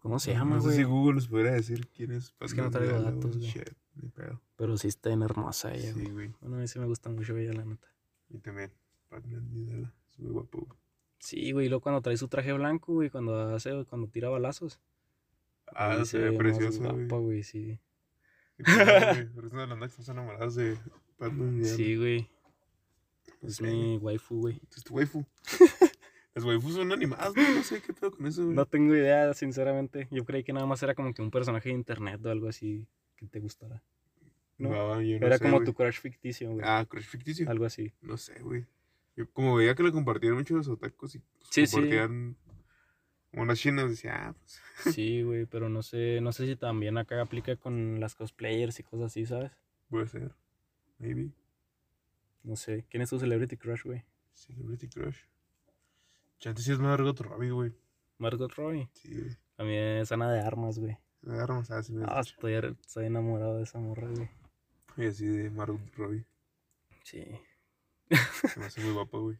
[0.00, 0.76] ¿Cómo se llama, No sé güey?
[0.78, 2.34] si Google nos pudiera decir quién es.
[2.40, 3.48] Es que no traigo datos, güey.
[3.50, 4.40] Shit, ni pedo.
[4.56, 6.12] Pero sí está bien hermosa ella, Sí, güey.
[6.12, 6.34] güey.
[6.40, 7.88] Bueno, a mí sí me gusta mucho ella, la neta.
[8.30, 8.72] Y también,
[9.08, 9.92] Padme Amidala.
[10.10, 10.78] Es muy guapo, güey.
[11.18, 14.80] Sí, güey, y luego cuando trae su traje blanco, güey, cuando hace, cuando tira balazos.
[15.74, 17.22] Ah, se ve precioso, guapa, güey.
[17.24, 17.78] güey, sí.
[18.56, 20.76] Sí, claro, güey, Pero es una de las que estamos enamorados de.
[21.64, 22.28] Sí, güey.
[23.42, 23.62] Es Sí.
[23.64, 24.60] mi waifu, güey.
[24.76, 25.24] Es tu waifu.
[26.34, 27.46] Las waifus son animadas, güey.
[27.54, 28.54] No sé qué pedo con eso, güey.
[28.54, 30.06] No tengo idea, sinceramente.
[30.12, 32.86] Yo creí que nada más era como que un personaje de internet o algo así
[33.16, 33.82] que te gustara.
[34.58, 34.68] no.
[34.70, 35.66] No, yo no era sé, como güey.
[35.66, 36.64] tu crush ficticio, güey.
[36.64, 37.48] Ah, crush ficticio.
[37.50, 37.92] Algo así.
[38.02, 38.66] No sé, güey.
[39.18, 41.74] Yo como veía que lo compartían muchos los otakus y pues, Sí, sí.
[41.74, 42.36] compartían
[43.32, 44.62] unas chinas, decía, ah, pues
[45.00, 48.84] Sí, güey, pero no sé, no sé si también acá aplica con las cosplayers y
[48.84, 49.50] cosas así, ¿sabes?
[49.90, 50.32] puede ser.
[50.98, 51.30] Maybe.
[52.44, 52.84] No sé.
[52.88, 54.04] ¿Quién es tu celebrity crush, güey?
[54.34, 55.18] Celebrity crush.
[56.38, 57.72] Chante sí es Margot Robbie, güey.
[58.18, 58.88] Margot Robbie.
[58.94, 59.36] Sí, güey.
[59.68, 60.96] Mí es Ana de Armas, güey.
[61.22, 64.30] Me agarramos así, me Ah, estoy, estoy enamorado de esa morra, güey.
[64.96, 66.24] Y así de Margot Robbie.
[67.02, 67.24] Sí.
[68.10, 69.38] Se me hace muy guapo, güey.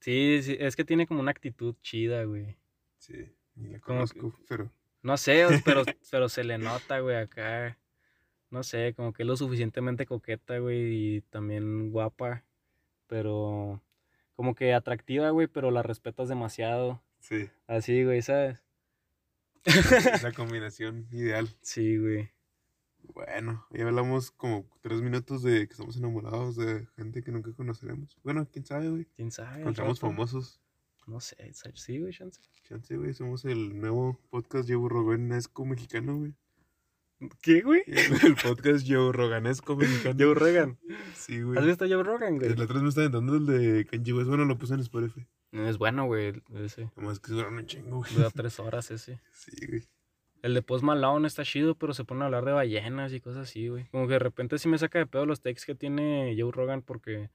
[0.00, 2.56] Sí, sí, es que tiene como una actitud chida, güey.
[2.98, 3.34] Sí.
[3.54, 4.70] Ni la Como conozco, pero
[5.02, 7.78] No sé, pero, pero se le nota, güey, acá.
[8.50, 12.44] No sé, como que es lo suficientemente coqueta, güey, y también guapa.
[13.06, 13.82] Pero
[14.36, 17.02] como que atractiva, güey, pero la respetas demasiado.
[17.20, 17.48] sí.
[17.66, 18.62] Así, güey, ¿sabes?
[19.64, 21.48] Es la combinación ideal.
[21.62, 22.30] Sí, güey.
[23.12, 28.16] Bueno, ya hablamos como tres minutos de que estamos enamorados de gente que nunca conoceremos.
[28.22, 29.06] Bueno, quién sabe, güey.
[29.14, 29.64] ¿Quién sabe?
[29.64, 29.94] Rato?
[29.96, 30.60] famosos.
[31.06, 31.36] No sé,
[31.74, 32.40] sí, güey, chance.
[32.66, 36.34] Chance, güey, somos el nuevo podcast Joe Roganesco mexicano, güey.
[37.42, 37.82] ¿Qué, güey?
[38.24, 40.16] El podcast Joe Roganesco mexicano.
[40.18, 40.78] Joe Rogan.
[41.14, 41.58] Sí, güey.
[41.58, 42.54] ¿Has visto Joe Rogan, güey?
[42.56, 44.28] La otra me estaba dando el de Kanye West.
[44.28, 45.26] Bueno, lo puse en Spotify.
[45.52, 46.90] Es bueno, güey, ese.
[46.96, 48.12] Nomás que duraron un chingo, güey.
[48.14, 49.20] Dura tres horas ese.
[49.32, 49.84] Sí, güey.
[50.44, 53.48] El de Post Malone está chido, pero se pone a hablar de ballenas y cosas
[53.48, 53.86] así, güey.
[53.86, 56.82] Como que de repente sí me saca de pedo los takes que tiene Joe Rogan
[56.82, 57.30] porque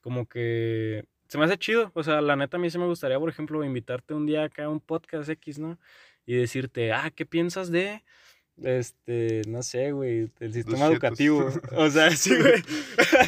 [0.00, 1.92] como que se me hace chido.
[1.92, 4.64] O sea, la neta a mí sí me gustaría, por ejemplo, invitarte un día acá
[4.64, 5.78] a un podcast X, ¿no?
[6.24, 8.02] Y decirte, ah, ¿qué piensas de,
[8.56, 11.50] este, no sé, güey, el sistema educativo?
[11.72, 12.62] O sea, sí, güey.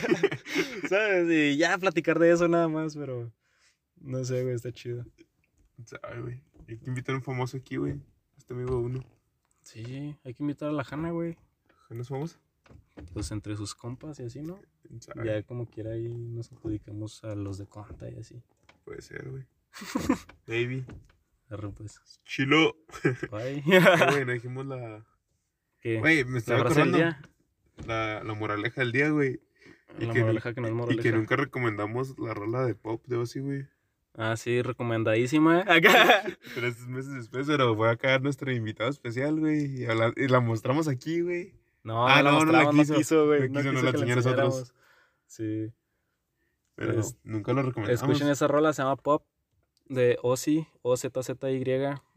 [0.89, 1.31] ¿Sabes?
[1.31, 3.31] Y ya platicar de eso nada más, pero
[4.01, 5.05] no sé, güey, está chido.
[5.85, 6.41] Sabe, güey.
[6.67, 8.01] Hay que invitar a un famoso aquí, güey.
[8.39, 9.03] Este amigo uno.
[9.63, 11.37] Sí, hay que invitar a la Hanna, güey.
[11.91, 12.39] ¿No es famoso?
[13.13, 14.59] Pues entre sus compas y así, ¿no?
[15.25, 18.43] Ya como quiera ahí nos adjudicamos a los de conta y así.
[18.85, 19.45] Puede ser, güey.
[20.47, 20.85] Baby.
[21.51, 22.01] Arre, pues.
[22.25, 22.77] Chilo.
[23.31, 23.63] Bye.
[23.81, 25.05] Ah, Güey, no dijimos la.
[25.81, 25.99] ¿Qué?
[26.01, 26.99] Güey, me ¿La estaba acordando.
[27.87, 29.41] La, la moraleja del día, güey.
[29.99, 31.01] y La que nu- moraleja que no es y- moraleja.
[31.01, 33.67] Y que nunca recomendamos la rola de pop de Ozzy, güey.
[34.17, 35.61] Ah, sí, recomendadísima.
[35.67, 36.23] Acá.
[36.55, 39.83] Tres meses después, pero fue acá nuestro invitado especial, güey.
[39.83, 41.53] Y, habla- y la mostramos aquí, güey.
[41.83, 42.95] No, Ah, la no, no la quiso.
[42.95, 43.49] quiso, güey.
[43.51, 44.75] No quiso, nos la que enseñó a nosotros.
[45.27, 45.73] Sí.
[46.77, 48.03] Pero Es- nunca lo recomendamos.
[48.03, 49.25] Escuchen esa rola, se llama Pop
[49.89, 51.63] de Ozzy, O-Z-Z-Y.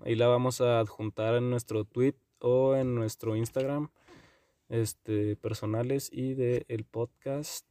[0.06, 3.90] Ahí la vamos a adjuntar en nuestro tweet o en nuestro Instagram
[4.70, 7.66] este, personales y del el podcast.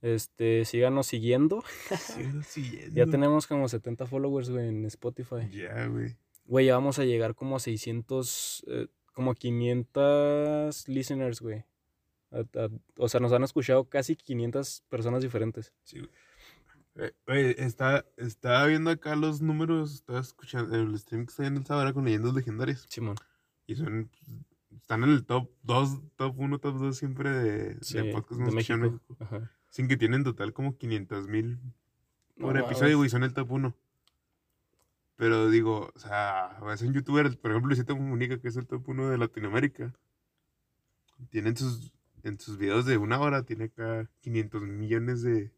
[0.00, 1.62] Este, síganos siguiendo.
[1.98, 2.94] Síguelo siguiendo.
[2.94, 5.48] Ya tenemos como 70 followers, güey, en Spotify.
[5.50, 6.16] Ya, güey.
[6.44, 11.64] Güey, ya vamos a llegar como a 600, eh, como 500 listeners, güey.
[12.96, 15.72] O sea, nos han escuchado casi 500 personas diferentes.
[15.84, 16.10] Sí, güey.
[16.96, 21.60] Eh, Güey, está, estaba viendo acá los números, estaba escuchando el stream que está viendo
[21.60, 22.86] el sábado era con leyendas legendarias.
[22.88, 23.14] Simón.
[23.66, 24.10] Y son,
[24.80, 28.50] están en el top 2, top 1, top 2 siempre de, Sí, de podcast de
[28.50, 28.78] México.
[28.78, 29.16] México.
[29.20, 29.52] Ajá.
[29.70, 31.58] Sin que tienen en total como 500 mil
[32.38, 33.74] por No episodio, güey, son el top 1.
[35.16, 38.88] Pero digo, o sea, es un youtuber, por ejemplo, Luisito Comunica, que es el top
[38.88, 39.92] 1 de Latinoamérica.
[41.30, 41.92] Tiene en sus,
[42.22, 45.50] en sus videos de una hora, tiene acá 500 millones de...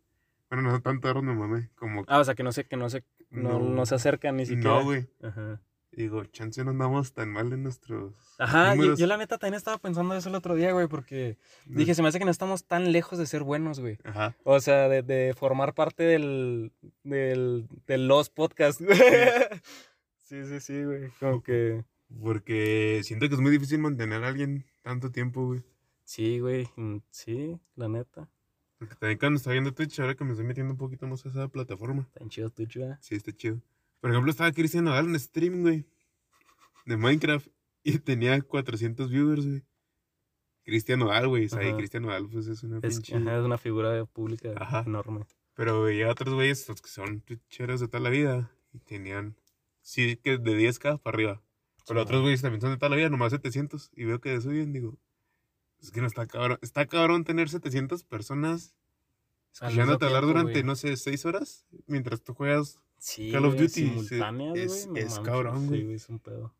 [0.48, 2.04] Bueno, no tanto, ahora no mames, como...
[2.08, 4.70] Ah, o sea, que no sé, que no se, no, no se acercan ni siquiera.
[4.70, 5.06] No, güey.
[5.22, 5.60] Ajá.
[5.92, 10.14] Digo, chance no andamos tan mal en nuestros Ajá, yo, la neta también estaba pensando
[10.14, 11.36] eso el otro día, güey, porque
[11.66, 13.98] No- dije, se me hace que no estamos tan lejos de ser buenos, güey.
[14.04, 14.36] Ajá.
[14.44, 16.72] O sea, de, de formar parte del,
[17.02, 18.82] del, de los podcasts.
[20.22, 21.10] sí, sí, sí, güey.
[21.18, 21.84] Como que
[22.22, 25.62] Porque siento que es muy difícil mantener a alguien tanto tiempo, güey.
[26.04, 26.68] Sí, güey.
[26.76, 28.28] mm, Sí, la neta.
[28.78, 31.28] Porque también cuando estaba viendo Twitch, ahora que me estoy metiendo un poquito más a
[31.28, 32.08] esa plataforma.
[32.14, 32.98] Tan chido Twitch, ¿verdad?
[33.02, 33.60] Sí, está chido.
[34.00, 35.86] Por ejemplo, estaba Cristian Nodal en stream, güey.
[36.86, 37.48] De Minecraft.
[37.82, 39.64] Y tenía 400 viewers, güey.
[40.64, 41.46] Cristian Nodal, güey.
[41.46, 41.76] Ajá.
[41.76, 43.16] Cristian Nodal, pues es una Es, pinche...
[43.16, 44.84] ajá, es una figura pública Ajá.
[44.86, 45.26] enorme.
[45.54, 48.50] Pero veía otros güeyes los que son twitcheros de toda la vida.
[48.72, 49.36] Y tenían...
[49.82, 51.42] Sí, que de 10k para arriba.
[51.86, 53.90] Pero Sí, otros güeyes también son de toda la vida, nomás 700.
[53.94, 54.98] Y veo que suben, digo...
[55.80, 56.58] Es que no está cabrón.
[56.60, 58.74] Está cabrón tener 700 personas
[59.54, 61.66] escuchándote hablar durante, no sé, 6 horas.
[61.86, 65.94] Mientras tú juegas Sí, Call of Duty, simultáneas, es- güey, es cabrón, sí, güey.
[65.94, 66.54] es un pedo.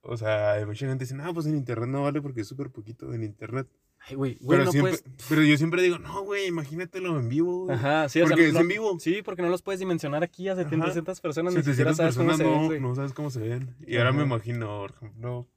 [0.00, 3.12] O sea, mucha gente dice, no, pues en internet no vale porque es súper poquito
[3.14, 3.68] en internet.
[4.00, 5.26] Ay, güey, güey, Pero, no siempre, puedes...
[5.28, 7.64] pero yo siempre digo, no, güey, imagínatelo en vivo.
[7.64, 7.76] güey".
[7.76, 8.96] Ajá, sí, o sea, Porque es en vivo.
[9.00, 10.62] Sí, porque no los puedes dimensionar aquí a Ajá.
[10.64, 13.40] 700 personas, ni siquiera 700 sabes cómo personas se ven, no, no sabes cómo se
[13.40, 13.76] ven.
[13.86, 15.48] Y ahora me imagino, por ejemplo,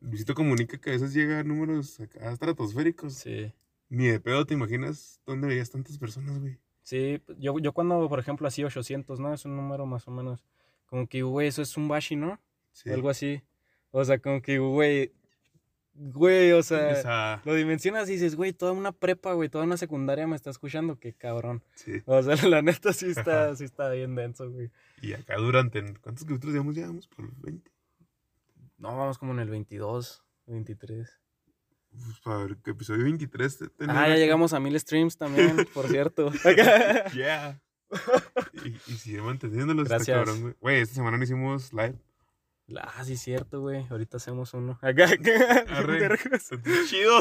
[0.00, 3.14] Luisito comunica que a veces llega a números acá estratosféricos.
[3.14, 3.52] Sí.
[3.88, 6.58] Ni de pedo te imaginas dónde veías tantas personas, güey.
[6.84, 9.32] Sí, yo, yo cuando, por ejemplo, así 800, ¿no?
[9.32, 10.44] Es un número más o menos,
[10.86, 12.38] como que, güey, eso es un bashi, ¿no?
[12.72, 12.90] Sí.
[12.90, 13.42] O algo así.
[13.90, 15.12] O sea, como que, güey,
[15.94, 19.64] güey, o sea, O sea, lo dimensionas y dices, güey, toda una prepa, güey, toda
[19.64, 21.62] una secundaria me está escuchando, qué cabrón.
[21.74, 22.02] sí.
[22.04, 24.70] O sea, la neta sí está, sí está bien denso, güey.
[25.00, 26.74] Y acá durante, ¿cuántos capítulos llevamos?
[26.74, 27.70] Llevamos por 20.
[28.76, 31.20] No, vamos como en el 22, 23.
[32.04, 33.58] Pues para el episodio 23.
[33.58, 36.30] te- tener Ah, ya llegamos a mil streams también, por cierto.
[37.14, 37.60] Yeah.
[38.64, 39.84] y, y sigue manteniéndolos.
[39.84, 40.16] está Gracias.
[40.16, 40.80] cabrón, güey.
[40.80, 41.94] Esta semana no hicimos live.
[42.80, 43.86] Ah, sí, cierto, güey.
[43.90, 44.78] Ahorita hacemos uno.
[44.82, 45.06] Acá.
[46.88, 47.18] Chido.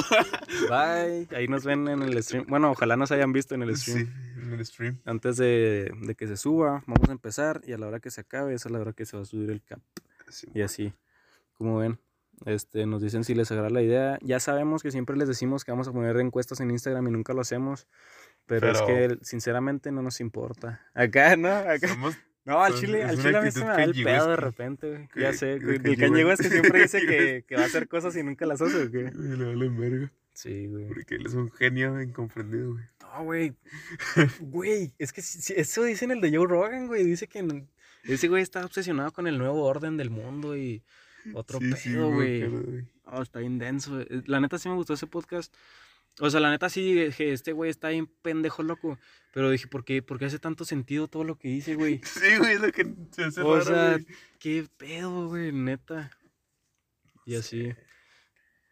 [0.70, 1.28] Bye.
[1.36, 2.46] Ahí nos ven en el stream.
[2.48, 4.06] Bueno, ojalá nos hayan visto en el stream.
[4.08, 5.02] Sí, en el stream.
[5.06, 7.62] Antes de, de que se suba, vamos a empezar.
[7.66, 9.26] Y a la hora que se acabe, esa es la hora que se va a
[9.26, 9.80] subir el cap.
[10.30, 10.48] Sí.
[10.54, 10.94] Y así.
[11.58, 12.00] Como ven,
[12.46, 14.20] este, nos dicen si les agrada la idea.
[14.22, 17.34] Ya sabemos que siempre les decimos que vamos a poner encuestas en Instagram y nunca
[17.34, 17.88] lo hacemos.
[18.46, 20.82] Pero, es Pero- que sinceramente no nos importa.
[20.94, 21.50] Acá, ¿no?
[21.50, 21.88] Acá.
[21.88, 22.16] Somos
[22.46, 24.90] No, al chile, es al chile a mí se me da el pedo de repente,
[24.90, 25.08] güey.
[25.16, 25.78] Ya sé, güey.
[25.82, 28.62] El cañigo es que siempre dice que, que va a hacer cosas y nunca las
[28.62, 29.04] hace, güey.
[29.14, 30.12] Güey, le valen verga.
[30.34, 30.88] Sí, güey.
[30.90, 32.84] Porque él es un genio incomprendido, güey.
[33.02, 33.54] No, güey.
[34.42, 37.06] Güey, es que si- eso dice en el de Joe Rogan, güey.
[37.06, 37.64] Dice que
[38.04, 40.84] ese güey está obsesionado con el nuevo orden del mundo y
[41.34, 42.48] otro Sí, sí, pedo, güey.
[42.48, 42.88] güey.
[43.06, 44.00] Oh, está bien denso.
[44.02, 44.24] eh.
[44.26, 45.54] La neta sí me gustó ese podcast.
[46.20, 49.00] O sea, la neta sí dije, este güey está bien pendejo, loco.
[49.34, 52.02] Pero dije, ¿por qué, ¿por qué hace tanto sentido todo lo que dice, güey?
[52.04, 53.98] Sí, güey, es lo que se hace O raro, sea,
[54.40, 56.12] qué pedo, güey, neta.
[57.26, 57.74] Y así.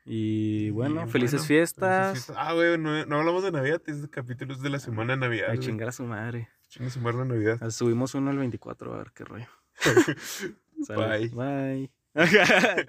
[0.05, 2.07] Y bueno, felices bueno, fiestas.
[2.09, 2.35] felices fiestas.
[2.47, 5.51] Ah, güey, no, no hablamos de Navidad, es capítulo es de la semana de Navidad.
[5.51, 6.49] A chingar a su madre.
[6.69, 7.57] Chinga su madre la Navidad.
[7.61, 9.47] Ah, Subimos uno el 24, a ver qué rollo.
[10.85, 11.29] Sale.
[11.29, 11.91] Bye.
[12.15, 12.85] Bye.